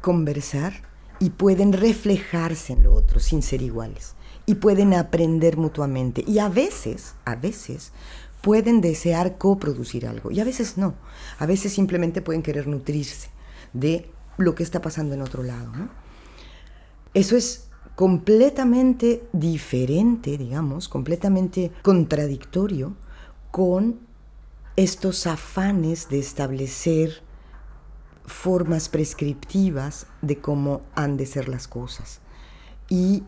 [0.00, 0.72] conversar
[1.18, 4.14] y pueden reflejarse en lo otro sin ser iguales
[4.46, 7.92] y pueden aprender mutuamente y a veces, a veces
[8.40, 10.94] pueden desear coproducir algo y a veces no.
[11.38, 13.28] A veces simplemente pueden querer nutrirse
[13.72, 15.72] de lo que está pasando en otro lado.
[17.14, 22.96] Eso es completamente diferente, digamos, completamente contradictorio
[23.50, 24.00] con
[24.76, 27.22] estos afanes de establecer
[28.24, 32.20] formas prescriptivas de cómo han de ser las cosas.
[32.88, 33.24] Y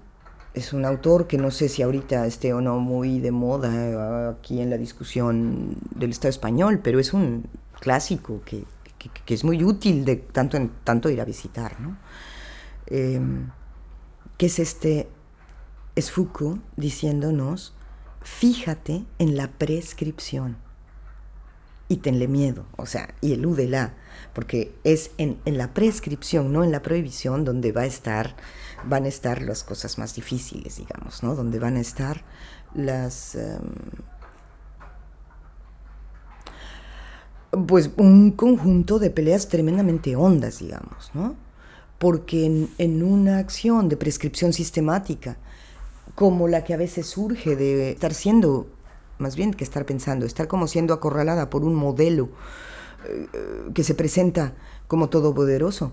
[0.54, 4.34] es un autor que no sé si ahorita esté o no muy de moda eh,
[4.36, 7.46] aquí en la discusión del Estado español, pero es un
[7.80, 8.64] clásico que,
[9.26, 11.96] es muy útil de tanto en tanto ir a visitar, ¿no?
[12.86, 13.50] Em,
[14.36, 15.08] que es este,
[15.96, 17.74] es Foucault diciéndonos,
[18.20, 20.56] fíjate en la prescripción
[21.88, 23.94] y tenle miedo, o sea, y elúdela,
[24.34, 28.36] porque es en, en la prescripción, no en la prohibición, donde va a estar
[28.84, 31.34] van a estar las cosas más difíciles, digamos, ¿no?
[31.34, 32.22] Donde van a estar
[32.74, 33.34] las...
[33.34, 33.60] Em,
[37.66, 41.36] pues un conjunto de peleas tremendamente hondas, digamos, ¿no?
[41.98, 45.36] Porque en, una acción de prescripción sistemática,
[46.14, 48.68] como la que a veces surge de estar siendo,
[49.18, 52.30] más bien que estar pensando, estar como siendo acorralada por un modelo
[53.06, 53.28] eh,
[53.74, 54.54] que se presenta
[54.88, 55.92] como todopoderoso,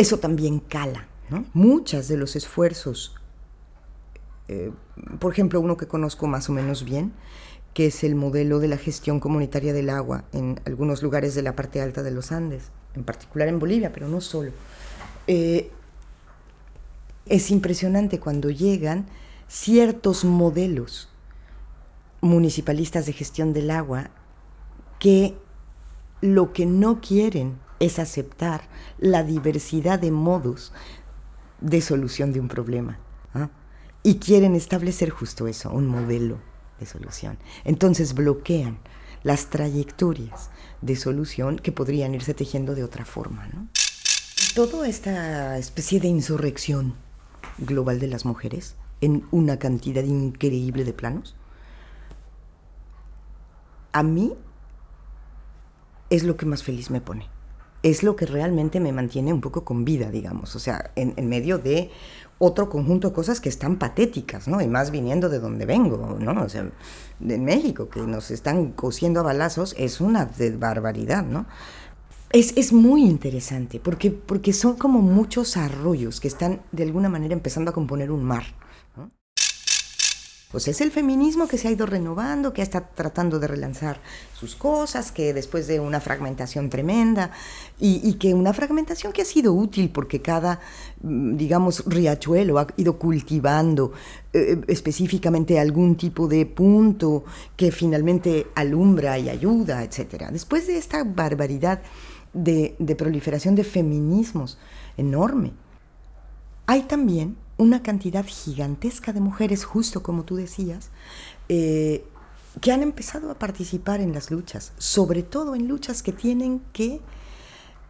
[0.00, 1.06] eso también cala.
[1.28, 1.44] ¿no?
[1.52, 3.14] Muchas de los esfuerzos,
[4.48, 4.72] eh,
[5.18, 7.12] por ejemplo, uno que conozco más o menos bien,
[7.74, 11.54] que es el modelo de la gestión comunitaria del agua en algunos lugares de la
[11.54, 14.50] parte alta de los Andes, en particular en Bolivia, pero no solo.
[15.28, 15.70] Eh,
[17.26, 19.06] es impresionante cuando llegan
[19.46, 21.08] ciertos modelos
[22.20, 24.10] municipalistas de gestión del agua
[24.98, 25.36] que
[26.20, 30.72] lo que no quieren es aceptar la diversidad de modos
[31.60, 32.98] de solución de un problema.
[34.02, 36.38] Y quieren establecer justo eso, un modelo
[36.78, 37.38] de solución.
[37.64, 38.78] Entonces bloquean
[39.22, 40.48] las trayectorias
[40.80, 43.46] de solución que podrían irse tejiendo de otra forma.
[43.48, 43.68] ¿no?
[44.54, 46.94] Toda esta especie de insurrección
[47.58, 51.36] global de las mujeres en una cantidad increíble de planos,
[53.92, 54.32] a mí
[56.08, 57.28] es lo que más feliz me pone
[57.82, 61.58] es lo que realmente me mantiene un poco con vida, digamos, o sea, en, medio
[61.58, 61.90] de
[62.38, 64.60] otro conjunto de cosas que están patéticas, ¿no?
[64.60, 66.42] Y más viniendo de donde vengo, ¿no?
[66.42, 66.70] O sea,
[67.18, 71.46] de México, que nos están cosiendo a balazos, es una barbaridad, ¿no?
[72.32, 77.34] Es, es, muy interesante porque, porque son como muchos arroyos que están de alguna manera
[77.34, 78.44] empezando a componer un mar.
[80.50, 84.00] Pues es el feminismo que se ha ido renovando, que está tratando de relanzar
[84.34, 87.30] sus cosas, que después de una fragmentación tremenda,
[87.78, 90.58] y, que una fragmentación que ha sido útil porque cada,
[91.02, 93.92] mm, digamos, riachuelo ha ido cultivando
[94.32, 97.24] eh, específicamente algún tipo de punto
[97.56, 100.30] que finalmente alumbra y ayuda, etc.
[100.32, 101.80] Después de esta barbaridad
[102.32, 104.58] de, de proliferación de feminismos
[104.96, 105.52] enorme,
[106.66, 110.88] hay también una cantidad gigantesca de mujeres, justo como tú decías,
[111.50, 112.06] eh,
[112.62, 117.02] que han empezado a participar en las luchas, sobre todo en luchas que tienen que,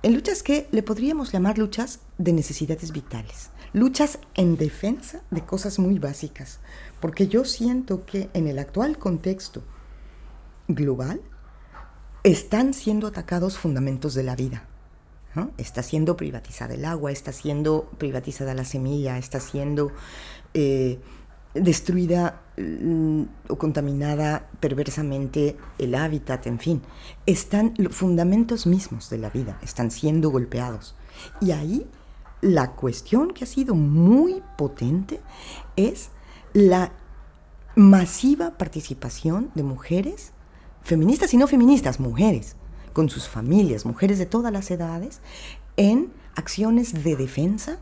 [0.02, 5.78] en luchas que le podríamos llamar luchas de necesidades vitales, luchas en defensa de cosas
[5.78, 6.58] muy básicas,
[6.98, 9.62] porque yo siento que en el actual contexto
[10.66, 11.20] global
[12.24, 14.64] están siendo atacados fundamentos de la vida.
[15.58, 19.92] Está siendo privatizada el agua, está siendo privatizada la semilla, está siendo
[20.54, 20.98] eh,
[21.54, 26.82] destruida mm, o contaminada perversamente el hábitat, en fin.
[27.26, 30.96] Están los fundamentos mismos de la vida, están siendo golpeados.
[31.40, 31.86] Y ahí
[32.40, 35.20] la cuestión que ha sido muy potente
[35.76, 36.10] es
[36.52, 36.92] la
[37.76, 40.32] masiva participación de mujeres,
[40.82, 42.56] feministas y no feministas, mujeres,
[42.92, 45.20] con sus familias, mujeres de todas las edades,
[45.76, 47.78] en acciones de defensa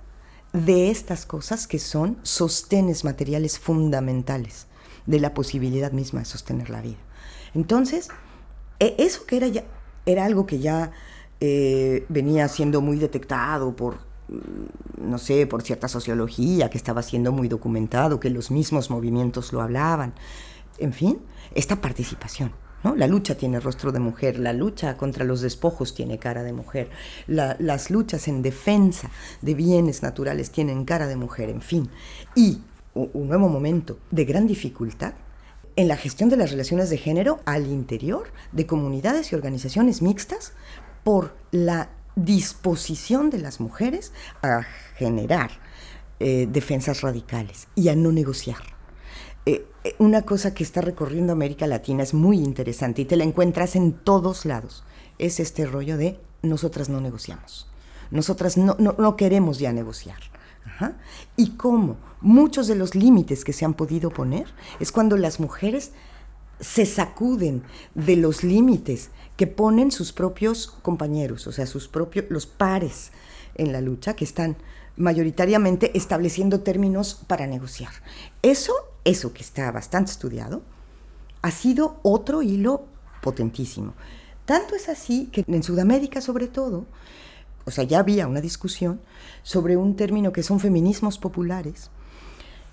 [0.53, 4.67] de estas cosas que son sostenes materiales fundamentales
[5.07, 6.99] de la posibilidad misma de sostener la vida.
[7.55, 8.09] Entonces,
[8.79, 9.65] e, eso que era, ya,
[10.07, 10.91] era algo que ya
[11.41, 13.97] eh, venía siendo muy detectado por,
[14.29, 19.53] mm, no sé, por cierta sociología, que estaba siendo muy documentado, que los mismos movimientos
[19.53, 20.15] lo hablaban,
[20.79, 21.21] en fin,
[21.55, 26.43] esta participación la lucha tiene rostro de mujer, la lucha contra los despojos tiene cara
[26.43, 26.91] de mujer,
[27.27, 29.11] las luchas en defensa
[29.43, 31.91] de bienes naturales tienen cara de mujer, en fin.
[32.35, 32.61] Y
[32.95, 35.15] un nuevo momento de gran dificultad
[35.77, 40.53] en la gestión de las relaciones de género al interior de comunidades y organizaciones mixtas
[41.05, 44.13] por la disposición de las mujeres
[44.43, 44.63] a
[44.97, 45.51] generar
[46.19, 48.78] eh, defensas radicales y a no negociar.
[49.89, 53.75] Eh, una cosa que está recorriendo América Latina es muy interesante y te la encuentras
[53.75, 54.85] en todos lados.
[55.19, 57.67] Es este rollo de nosotras no negociamos.
[58.11, 60.19] Nosotras no, no, queremos ya negociar.
[61.37, 64.47] Y cómo muchos de los límites que se han podido poner
[64.79, 65.93] es cuando las mujeres
[66.61, 67.63] se sacuden
[67.95, 73.13] de los límites que ponen sus propios compañeros, o sea, sus propios, los pares
[73.55, 74.57] en la lucha, que están
[74.97, 77.93] mayoritariamente estableciendo términos para negociar.
[78.43, 78.75] Eso
[79.09, 80.63] eso que está bastante estudiado,
[81.43, 82.85] ha sido otro hilo
[83.23, 83.95] potentísimo.
[84.45, 86.87] Tanto es así que en Sudamérica sobre todo,
[87.65, 89.01] o sea, ya había una discusión
[89.43, 91.91] sobre un término que son feminismos populares.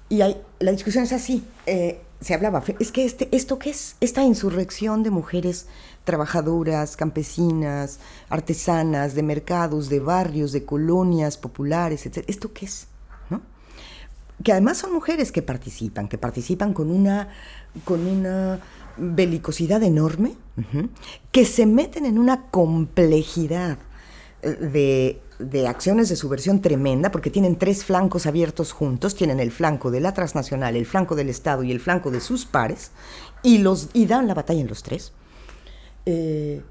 [0.07, 3.97] Y hay, la discusión es así, eh, se hablaba, es que este, esto qué es,
[3.99, 5.67] esta insurrección de mujeres
[6.05, 12.23] trabajadoras, campesinas, artesanas, de mercados, de barrios, de colonias populares, etc.
[12.27, 12.87] ¿Esto qué es?
[14.43, 17.29] Que además son mujeres que participan, que participan con una,
[17.83, 18.59] con una
[18.97, 20.35] belicosidad enorme,
[21.31, 23.77] que se meten en una complejidad
[24.41, 29.91] eh, de, acciones de subversión tremenda, porque tienen tres flancos abiertos juntos, tienen el flanco
[29.91, 32.91] de la transnacional, el flanco del Estado y el flanco de sus pares,
[33.43, 35.11] y, los, y dan la batalla en los tres,
[36.05, 36.61] eh,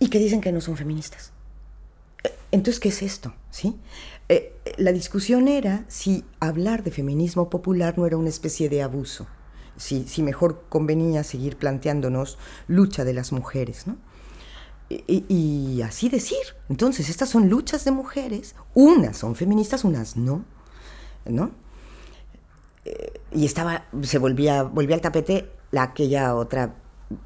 [0.00, 1.32] y que dicen que no son feministas.
[2.24, 3.32] Eh, entonces, ¿qué es esto?
[3.50, 3.76] ¿Sí?
[4.28, 9.26] Eh, la discusión era si hablar de feminismo popular no era una especie de abuso,
[9.76, 13.96] si, si mejor convenía seguir planteándonos lucha de las mujeres, ¿no?
[14.88, 16.38] Y, así decir.
[16.68, 20.44] Entonces, estas son luchas de mujeres, unas son feministas, unas no,
[21.24, 21.50] ¿no?
[22.84, 26.76] Eh, y estaba, se volvía, volvía al tapete la, aquella otra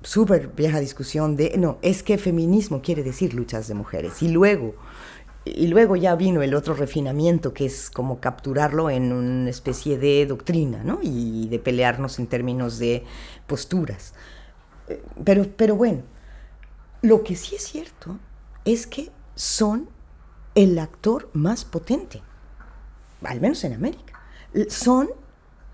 [0.02, 4.22] súper vieja discusión de, no, es que feminismo quiere decir luchas de mujeres.
[4.22, 4.74] Y luego
[5.44, 10.26] y luego ya vino el otro refinamiento, que es como capturarlo en una especie de
[10.26, 10.98] doctrina, ¿no?
[11.02, 13.04] Y de pelearnos en términos de
[13.46, 14.14] posturas.
[15.24, 16.02] Pero, pero bueno,
[17.02, 18.18] lo que sí es cierto
[18.64, 19.88] es que son
[20.54, 22.22] el actor más potente,
[23.22, 24.20] al menos en América.
[24.68, 25.08] Son,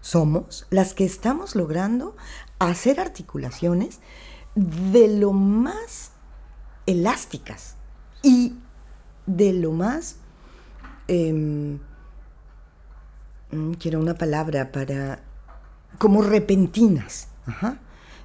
[0.00, 2.16] somos las que estamos logrando
[2.58, 4.00] hacer articulaciones
[4.54, 6.12] de lo más
[6.86, 7.76] elásticas
[8.22, 8.54] y
[9.26, 10.16] de lo más,
[11.08, 11.78] em,
[13.50, 15.20] mm, quiero una palabra para,
[15.98, 17.28] como repentinas.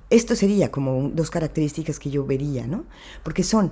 [0.10, 2.86] Esto sería como dos características que yo vería, ¿no?
[3.24, 3.72] Porque son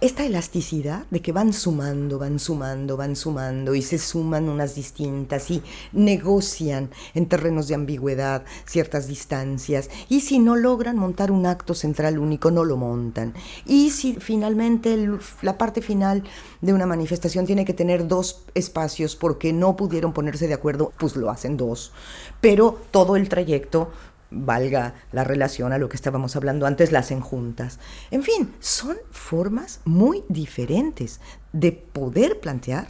[0.00, 5.50] esta elasticidad de que van sumando, van sumando, van sumando y se suman unas distintas
[5.50, 9.88] y negocian en terrenos de ambigüedad ciertas distancias.
[10.08, 13.34] Y si no logran montar un acto central único no lo montan.
[13.66, 15.08] Y si finalmente
[15.42, 16.24] la parte final
[16.60, 21.16] de una manifestación tiene que tener dos espacios porque no pudieron ponerse de acuerdo, pues
[21.16, 21.92] lo hacen dos,
[22.40, 23.90] pero todo el trayecto
[24.34, 27.78] valga la relación a lo que estábamos hablando antes, las enjuntas.
[28.10, 31.20] En fin, son formas muy diferentes
[31.52, 32.88] de poder plantear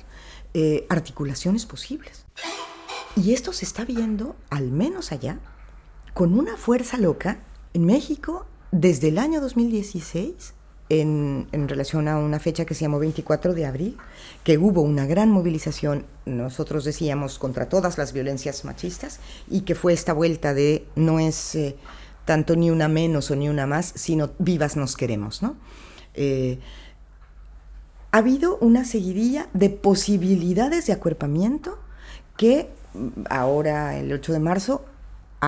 [0.55, 2.27] eh, articulaciones posibles.
[3.17, 5.39] Y esto se está viendo, al menos allá,
[6.15, 7.39] con una fuerza loca
[7.73, 10.55] en México desde el año 2016
[11.01, 13.97] en, relación a una fecha que se llamó 24 de abril,
[14.43, 19.93] que hubo una gran movilización, nosotros decíamos, contra todas las violencias machistas, y que fue
[19.93, 21.77] esta vuelta de no es eh,
[22.25, 25.57] tanto ni una menos o ni una más, sino vivas nos queremos, ¿no?
[26.15, 26.59] Eh,
[28.13, 31.79] ha habido una seguidilla de posibilidades de acuerpamiento
[32.37, 34.85] que mm, ahora, el 8 de marzo,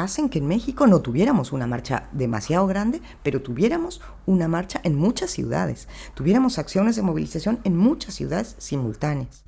[0.03, 4.97] hacen que en México no tuviéramos una marcha demasiado grande, pero tuviéramos una marcha en
[4.97, 9.45] muchas ciudades, tuviéramos acciones de movilización en muchas ciudades simultáneas.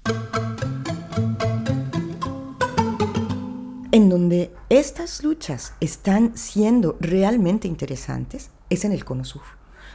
[3.90, 9.42] En donde estas luchas están siendo realmente interesantes es en el cono sur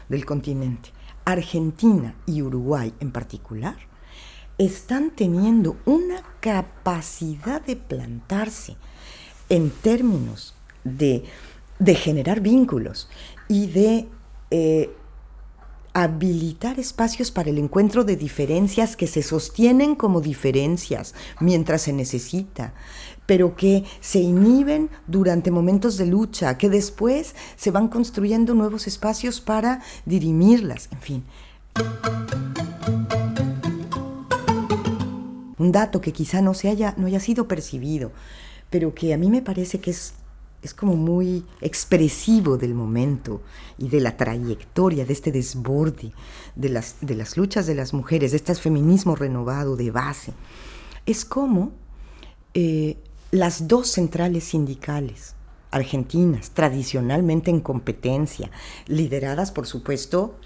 [0.09, 0.89] del continente.
[1.25, 3.77] Argentina y Uruguay en particular
[4.57, 8.77] están teniendo una capacidad de plantarse
[9.53, 11.23] en términos de,
[11.95, 13.07] generar vínculos
[13.47, 14.07] y de
[14.49, 14.89] eh,
[15.93, 22.73] habilitar espacios para el encuentro de diferencias que se sostienen como diferencias mientras se necesita,
[23.27, 29.39] pero que se inhiben durante momentos de lucha, que después se van construyendo nuevos espacios
[29.39, 31.23] para dirimirlas, en fin.
[35.59, 38.11] Un dato que quizá no, se haya, no haya sido percibido,
[38.73, 40.15] pero que a mí me parece que es,
[40.63, 43.43] es como muy expresivo del momento
[43.77, 46.11] y de la trayectoria, de este desborde,
[46.55, 50.33] de las, de las luchas de las mujeres, de este feminismo renovado de base.
[51.05, 51.71] Es como
[52.55, 52.97] eh,
[53.29, 55.35] las dos centrales sindicales
[55.69, 58.49] argentinas, tradicionalmente en competencia,
[58.87, 60.39] lideradas, por supuesto,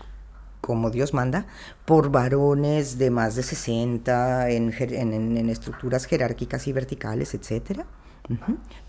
[0.60, 1.48] como Dios manda,
[1.86, 7.34] por varones de más de 60 en, en, en estructuras jerárquicas y verticales,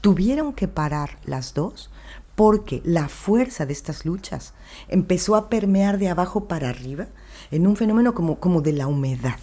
[0.01, 1.91] Tuvieron que parar las dos
[2.35, 4.55] porque la fuerza de estas luchas
[4.89, 7.09] empezó a permear de abajo para arriba
[7.51, 9.41] en un fenómeno como, como de la humedad.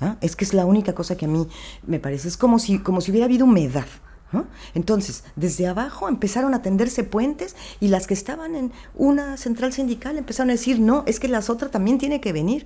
[0.00, 0.16] ¿ah?
[0.20, 1.46] Es que es la única cosa que a mí
[1.86, 3.86] me parece, es como si, como si hubiera habido humedad.
[4.74, 10.16] Entonces, desde abajo empezaron a tenderse puentes y las que estaban en una central sindical
[10.18, 12.64] empezaron a decir, no, es que las otras también tienen que venir,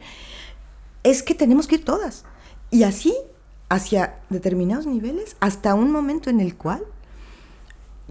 [1.03, 2.25] es que tenemos que ir todas.
[2.71, 3.17] Y así
[3.69, 6.83] hacia determinados niveles hasta un momento en el cual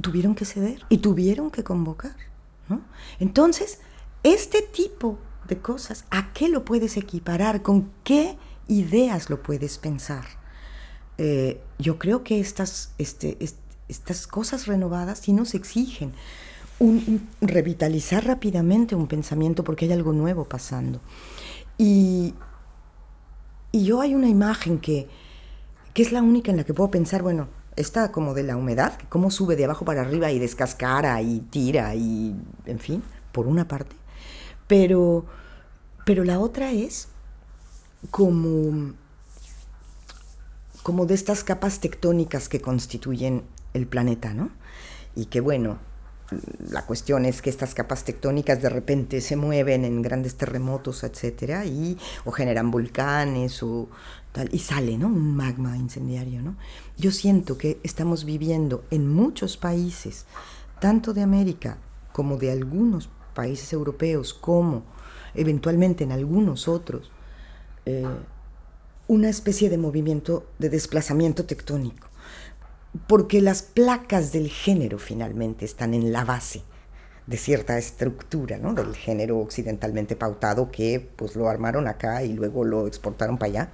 [0.01, 2.15] tuvieron que ceder y tuvieron que convocar.
[3.19, 3.79] Entonces,
[4.23, 7.61] este tipo de cosas, ¿a qué lo puedes equiparar?
[7.61, 8.37] ¿Con qué
[8.67, 10.25] ideas lo puedes pensar?
[11.17, 13.37] Eh, yo creo que estas, este,
[13.87, 16.13] estas cosas renovadas sí nos exigen
[16.79, 20.99] un, revitalizar rápidamente un pensamiento porque hay algo nuevo pasando.
[21.77, 22.33] Y,
[23.71, 25.07] y yo hay una imagen que,
[25.93, 28.99] que es la única en la que puedo pensar, bueno, esta como de la humedad,
[29.09, 32.35] cómo sube de abajo para arriba y descascara y tira y,
[32.65, 33.95] en fin, por una parte.
[34.67, 35.25] Pero,
[36.05, 37.09] pero la otra es
[38.11, 38.93] como,
[40.83, 44.51] como de estas capas tectónicas que constituyen el planeta, ¿no?
[45.15, 45.77] Y que bueno,
[46.69, 51.65] la cuestión es que estas capas tectónicas de repente se mueven en grandes terremotos, etcétera,
[51.65, 53.89] y o generan volcanes o
[54.31, 55.07] tal, y sale, ¿no?
[55.07, 56.55] Un magma incendiario, ¿no?
[56.97, 60.25] Yo siento que estamos viviendo en muchos países,
[60.79, 61.77] tanto de América
[62.11, 64.83] como de algunos países europeos, como
[65.33, 67.11] eventualmente en algunos otros,
[67.85, 68.05] eh,
[69.07, 72.12] una especie de movimiento de desplazamiento tectónico
[73.07, 76.63] porque las placas del género finalmente están en la base
[77.25, 78.73] de cierta estructura ¿no?
[78.73, 83.71] del género occidentalmente pautado que pues lo armaron acá y luego lo exportaron para allá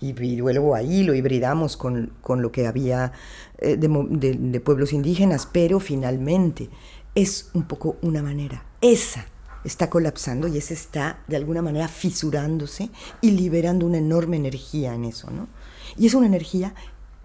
[0.00, 3.12] y, luego ahí lo hibridamos con, con lo que había
[3.58, 6.68] eh, de, de pueblos indígenas, pero finalmente
[7.14, 9.26] es un poco una manera, esa
[9.64, 12.90] está colapsando y esa está de alguna manera fisurándose
[13.20, 15.48] y liberando una enorme energía en eso, ¿no?
[15.96, 16.74] Y es una energía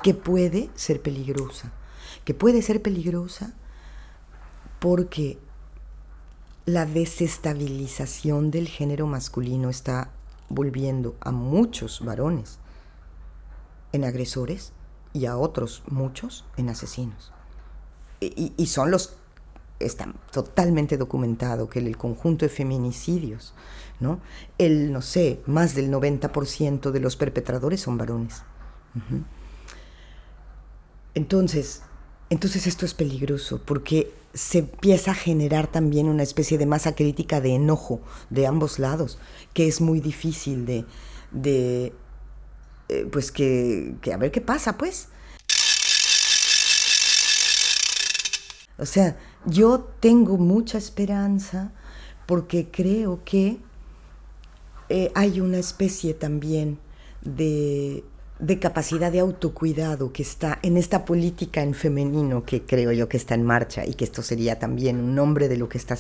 [0.04, 1.72] que puede ser peligrosa,
[2.26, 3.54] que puede ser peligrosa
[4.80, 5.38] porque
[6.66, 10.10] la desestabilización del género masculino está
[10.49, 12.60] volviendo a muchos varones
[13.91, 14.74] en agresores
[15.14, 17.32] y a otros muchos en asesinos.
[18.20, 19.16] Y, son los,
[19.80, 23.56] está totalmente documentado que el conjunto de feminicidios,
[23.99, 24.20] ¿no?
[24.60, 28.43] El, no sé, más del 90% de los perpetradores son varones.
[31.14, 31.82] Entonces,
[32.30, 37.41] entonces esto es peligroso porque se empieza a generar también una especie de masa crítica
[37.41, 39.20] de enojo de ambos lados,
[39.53, 40.86] que es muy difícil de,
[41.32, 41.93] de
[42.88, 45.09] eh, pues que, que a ver qué pasa, pues.
[48.78, 51.72] O sea, yo tengo mucha esperanza
[52.26, 53.59] porque creo que
[54.89, 56.80] eh, hay una especie también
[57.22, 58.03] de,
[58.42, 63.18] de, capacidad de autocuidado que está en esta política en femenino que creo yo que
[63.18, 65.96] está en marcha y que esto sería también un nombre de lo que está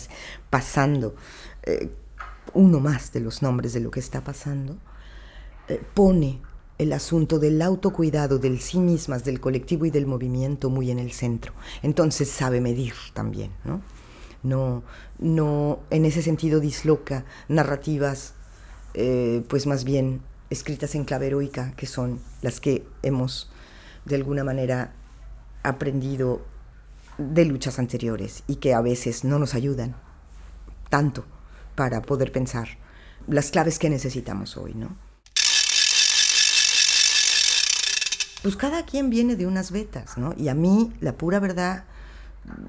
[0.49, 1.15] pasando,
[1.63, 1.89] eh,
[2.53, 4.77] uno más de los nombres de lo que está pasando,
[5.67, 6.41] eh, pone
[6.77, 11.11] el asunto del autocuidado del sí mismas, del colectivo y del movimiento muy en el
[11.11, 11.53] centro.
[11.83, 13.81] Entonces sabe medir también, ¿no?
[14.41, 14.81] No,
[15.19, 18.33] no en ese sentido disloca narrativas,
[18.95, 20.21] eh, pues más bien
[20.51, 23.49] escritas en clave heroica, que son las que hemos
[24.05, 24.93] de alguna manera
[25.63, 26.45] aprendido
[27.17, 29.95] de luchas anteriores y que a veces no nos ayudan
[30.89, 31.25] tanto
[31.75, 32.67] para poder pensar
[33.27, 34.95] las claves que necesitamos hoy, ¿no?
[38.41, 40.33] pues cada quien viene de unas vetas, ¿no?
[40.35, 41.85] Y a mí, la pura verdad,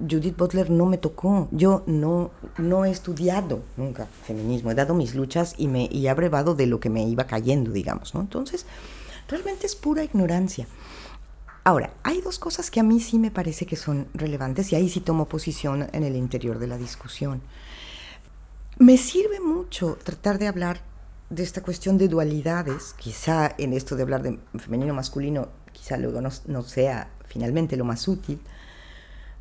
[0.09, 1.49] Judith Butler no me tocó.
[1.51, 4.71] Yo no, no he estudiado nunca feminismo.
[4.71, 7.73] He dado mis luchas y, me, y he abrevado de lo que me iba cayendo,
[7.73, 8.21] digamos, ¿no?
[8.21, 8.67] Entonces,
[9.29, 10.67] realmente es pura ignorancia.
[11.65, 14.89] Ahora, hay dos cosas que a mí sí me parece que son relevantes y ahí
[14.89, 17.41] sí tomo posición en el interior de la discusión.
[18.79, 20.81] Me sirve mucho tratar de hablar
[21.31, 26.21] de esta cuestión de dualidades, quizá en esto de hablar de femenino masculino quizá luego
[26.21, 28.41] no, sea finalmente lo más útil,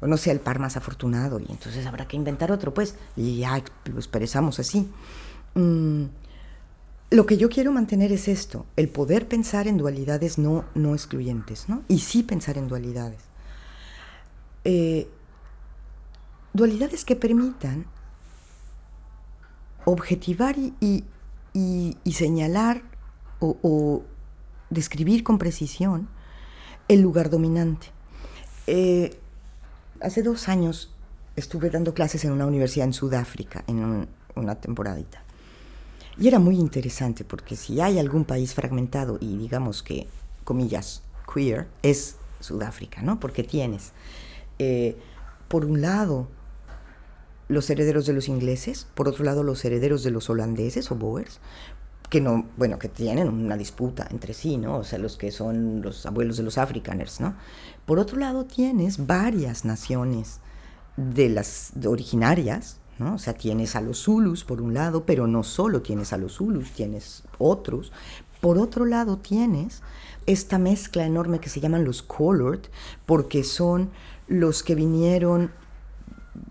[0.01, 3.37] o no sea el par más afortunado, y entonces habrá que inventar otro, pues, y
[3.37, 4.89] ya lo expresamos así.
[5.53, 6.05] Mm,
[7.11, 11.69] lo que yo quiero mantener es esto, el poder pensar en dualidades no, no excluyentes,
[11.69, 11.83] ¿no?
[11.87, 13.21] Y sí pensar en dualidades.
[14.63, 15.07] Eh,
[16.53, 17.85] dualidades que permitan
[19.85, 21.03] objetivar y,
[22.11, 22.81] señalar
[23.39, 24.03] o,
[24.69, 26.07] describir con precisión
[26.87, 27.87] el lugar dominante.
[28.67, 29.19] Eh,
[30.01, 30.93] hace dos años
[31.35, 35.23] estuve dando clases en una universidad en Sudáfrica, en una temporadita.
[36.17, 40.07] Y era muy interesante porque si hay algún país fragmentado y digamos que,
[40.43, 43.19] comillas, queer, es Sudáfrica, ¿no?
[43.19, 43.93] Porque tienes,
[44.59, 44.95] eh,
[45.47, 46.27] por un lado,
[47.47, 51.39] los herederos de los ingleses, por otro lado, los herederos de los holandeses o Boers,
[52.11, 54.79] que no, bueno, que tienen una disputa entre sí, ¿no?
[54.79, 57.35] O sea, los que son los abuelos de los africaners, ¿no?
[57.85, 60.41] Por otro lado, tienes varias naciones
[60.97, 63.15] de las originarias, ¿no?
[63.15, 66.33] O sea, tienes a los Zulus por un lado, pero no solo tienes a los
[66.33, 67.93] Zulus, tienes otros.
[68.41, 69.81] Por otro lado, tienes
[70.25, 72.59] esta mezcla enorme que se llaman los colored,
[73.05, 73.89] porque son
[74.27, 75.51] los que vinieron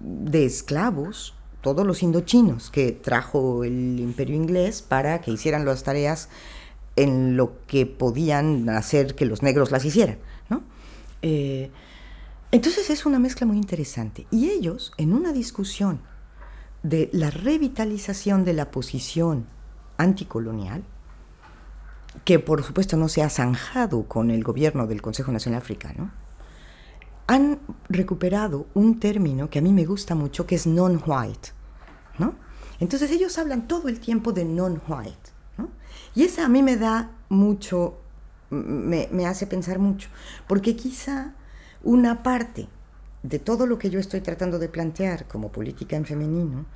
[0.00, 6.28] de esclavos todos los indochinos que trajo el imperio inglés para que hicieran las tareas
[6.96, 10.18] en lo que podían hacer que los negros las hicieran.
[10.48, 10.62] ¿no?
[11.22, 11.70] Eh,
[12.50, 14.26] entonces es una mezcla muy interesante.
[14.30, 16.00] Y ellos, en una discusión
[16.82, 19.46] de la revitalización de la posición
[19.98, 20.82] anticolonial,
[22.24, 26.10] que por supuesto no se ha zanjado con el gobierno del Consejo Nacional Africano,
[27.30, 31.50] han recuperado un término que a mí me gusta mucho, que es non-white.
[32.18, 32.34] ¿no?
[32.80, 35.30] Entonces ellos hablan todo el tiempo de non-white.
[35.56, 35.68] ¿no?
[36.16, 38.00] Y esa a mí me da mucho,
[38.50, 40.08] me, me hace pensar mucho,
[40.48, 41.36] porque quizá
[41.84, 42.66] una parte
[43.22, 46.66] de todo lo que yo estoy tratando de plantear como política en femenino,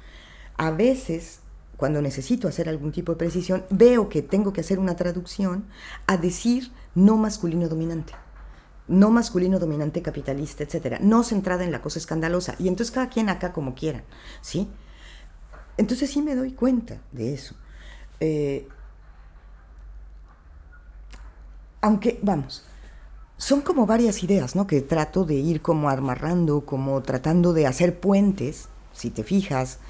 [0.56, 1.40] a veces
[1.76, 5.64] cuando necesito hacer algún tipo de precisión, veo que tengo que hacer una traducción
[6.06, 8.14] a decir no masculino dominante
[8.86, 12.54] no masculino dominante capitalista, etcétera, no centrada en la cosa escandalosa.
[12.58, 14.04] Y entonces cada quien acá como quiera,
[14.40, 14.68] ¿sí?
[15.76, 17.54] Entonces sí me doy cuenta de eso.
[18.20, 18.68] Eh,
[21.80, 22.64] aunque, vamos,
[23.36, 24.66] son como varias ideas, ¿no?
[24.66, 28.68] Que trato de ir como amarrando, como tratando de hacer puentes.
[28.92, 29.80] Si te fijas,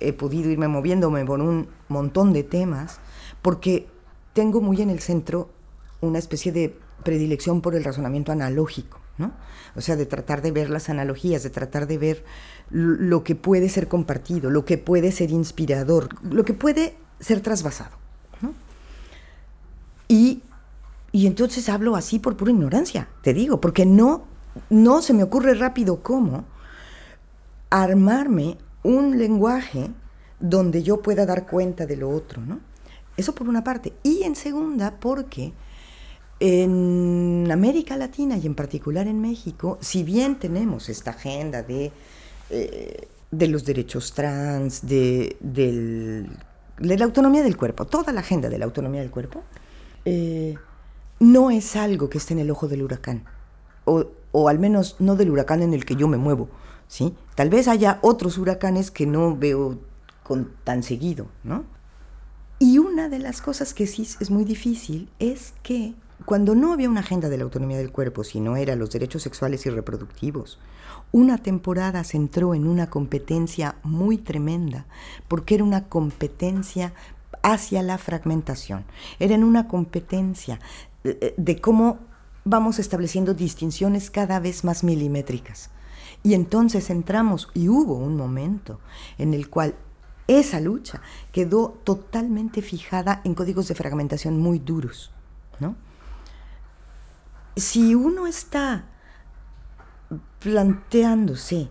[0.00, 3.00] he podido irme moviéndome por un montón de temas,
[3.42, 3.88] porque
[4.32, 5.50] tengo muy en el centro
[6.00, 9.32] una especie de predilección por el razonamiento analógico, ¿no?
[9.76, 12.24] O sea, de tratar de ver las analogías, de tratar de ver
[12.70, 17.96] lo que puede ser compartido, lo que puede ser inspirador, lo que puede ser trasvasado,
[18.40, 18.54] ¿no?
[20.08, 20.42] Y,
[21.12, 24.24] y entonces hablo así por pura ignorancia, te digo, porque no,
[24.70, 26.44] no se me ocurre rápido cómo
[27.70, 29.90] armarme un lenguaje
[30.38, 32.60] donde yo pueda dar cuenta de lo otro, ¿no?
[33.16, 33.92] Eso por una parte.
[34.02, 35.52] Y en segunda, porque
[36.46, 41.90] en América Latina y en particular en México, si bien tenemos esta agenda de,
[42.50, 45.38] eh, de los derechos trans, de,
[46.76, 49.42] la autonomía del cuerpo, toda la agenda de la autonomía del cuerpo,
[50.04, 50.56] eh,
[51.18, 53.24] no es algo que esté en el ojo del huracán,
[53.86, 56.50] o, o, al menos no del huracán en el que yo me muevo.
[56.88, 57.14] ¿sí?
[57.36, 59.78] Tal vez haya otros huracanes que no veo
[60.22, 61.64] con tan seguido, ¿no?
[62.58, 65.94] Y una de las cosas que sí es muy difícil es que
[66.24, 69.66] cuando no había una agenda de la autonomía del cuerpo, sino era los derechos sexuales
[69.66, 70.58] y reproductivos,
[71.12, 74.86] una temporada se entró en una competencia muy tremenda,
[75.28, 76.92] porque era una competencia
[77.42, 78.84] hacia la fragmentación,
[79.18, 80.60] era en una competencia
[81.02, 81.98] de, eh, de cómo
[82.44, 85.70] vamos estableciendo distinciones cada vez más milimétricas.
[86.22, 88.80] Y entonces entramos, y hubo un momento
[89.18, 89.74] en el cual
[90.26, 91.02] esa lucha
[91.32, 95.10] quedó totalmente fijada en códigos de fragmentación muy duros,
[95.60, 95.76] ¿no?
[97.56, 98.86] Si uno está
[100.40, 101.68] planteándose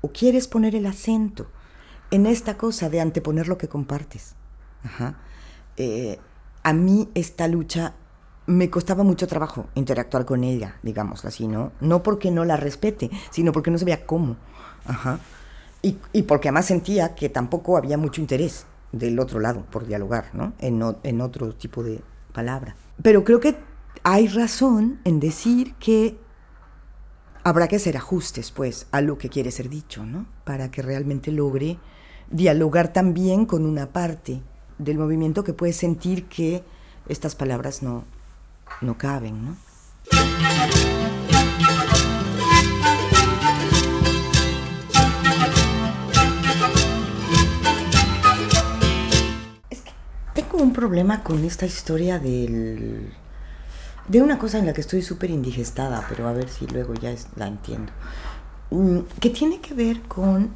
[0.00, 1.46] o quieres poner el acento
[2.10, 4.34] en esta cosa de anteponer lo que compartes,
[5.76, 6.18] eh,
[6.62, 7.94] a mí esta lucha
[8.46, 11.72] me costaba mucho trabajo interactuar con ella, digamos así, ¿no?
[11.80, 14.36] No porque no la respete, sino porque no sabía cómo.
[14.86, 15.18] Ajá.
[15.82, 20.52] Y, porque además sentía que tampoco había mucho interés del otro lado por dialogar, ¿no?
[20.58, 22.00] En, en otro tipo de
[22.32, 22.74] palabra.
[23.02, 23.56] Pero creo que
[24.02, 26.18] hay razón en decir que
[27.44, 30.26] habrá que hacer ajustes, pues, a lo que quiere ser dicho, ¿no?
[30.44, 31.78] Para que realmente logre
[32.30, 34.42] dialogar también con una parte
[34.78, 36.64] del movimiento que puede sentir que
[37.08, 38.04] estas palabras no,
[38.80, 39.56] no caben, ¿no?
[50.34, 53.12] tengo un problema con esta historia del,
[54.08, 57.14] de una cosa en la que estoy súper indigestada, pero a ver si luego ya
[57.36, 57.92] la entiendo.
[58.70, 60.50] Mm, que tiene que ver con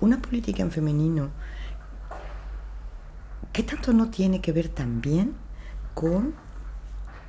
[0.00, 1.30] una política en femenino.
[3.52, 5.34] ¿Qué tanto no tiene que ver también
[5.94, 6.34] con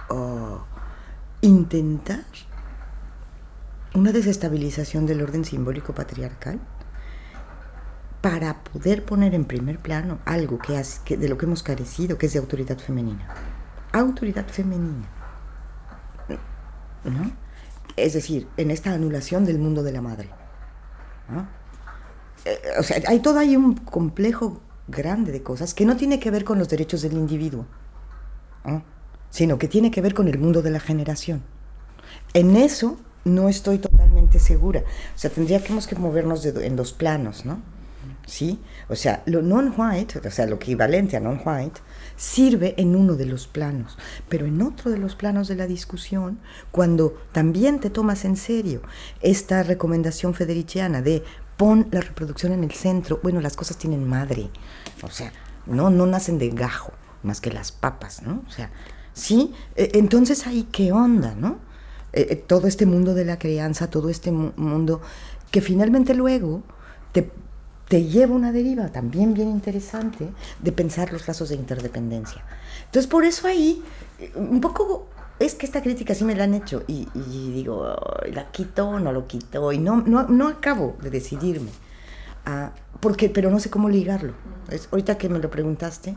[0.09, 0.63] oh,
[1.41, 2.25] intentar
[3.93, 6.59] una desestabilización del orden simbólico patriarcal?
[8.25, 12.25] para poder poner en primer plano algo que, que de lo que hemos carecido, que
[12.25, 13.54] es de autoridad femenina.
[13.95, 15.07] Autoridad femenina.
[17.05, 17.31] ¿No?
[17.95, 20.29] Es decir, en esta anulación del mundo de la madre.
[22.43, 26.29] Eh, o sea, hay todo ahí un complejo grande de cosas que no tiene que
[26.29, 27.65] ver con los derechos del individuo,
[29.29, 31.41] sino que tiene que ver con el mundo de la generación.
[32.33, 34.81] En eso no estoy totalmente segura.
[35.15, 37.61] O sea, tendríamos que movernos en dos planos, ¿no?
[38.25, 38.59] ¿Sí?
[38.89, 41.81] O sea, lo non-white, o sea, lo equivalente a non-white,
[42.15, 43.97] sirve en uno de los planos,
[44.29, 46.39] pero en otro de los planos de la discusión,
[46.71, 48.81] cuando también te tomas en serio
[49.21, 51.23] esta recomendación federiciana de
[51.57, 54.49] pon la reproducción en el centro, bueno, las cosas tienen madre,
[55.03, 55.31] o sea,
[55.65, 58.43] no, no nacen de gajo, más que las papas, ¿no?
[58.47, 58.71] O sea,
[59.13, 61.59] sí, e, entonces ahí qué onda, ¿no?
[62.13, 65.01] E, e, todo este mundo de la crianza, todo este mundo
[65.51, 66.63] que finalmente luego
[67.13, 67.31] te
[67.87, 70.27] te lleva una deriva también bien interesante
[70.59, 72.43] de pensar los lazos de interdependencia.
[72.85, 73.83] Entonces, por eso ahí,
[74.35, 75.07] un poco,
[75.39, 77.95] es que esta crítica sí me la han hecho y, digo,
[78.31, 79.71] ¿la quito o no lo quito?
[79.71, 81.69] Y no, no, no acabo de decidirme.
[82.45, 84.33] Ah, porque, pero no sé cómo ligarlo.
[84.69, 86.15] Es, ahorita que me lo preguntaste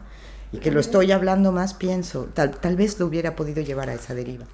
[0.53, 3.95] y que lo estoy hablando más, pienso, tal, tal vez lo hubiera podido llevar a
[3.95, 4.47] esa deriva.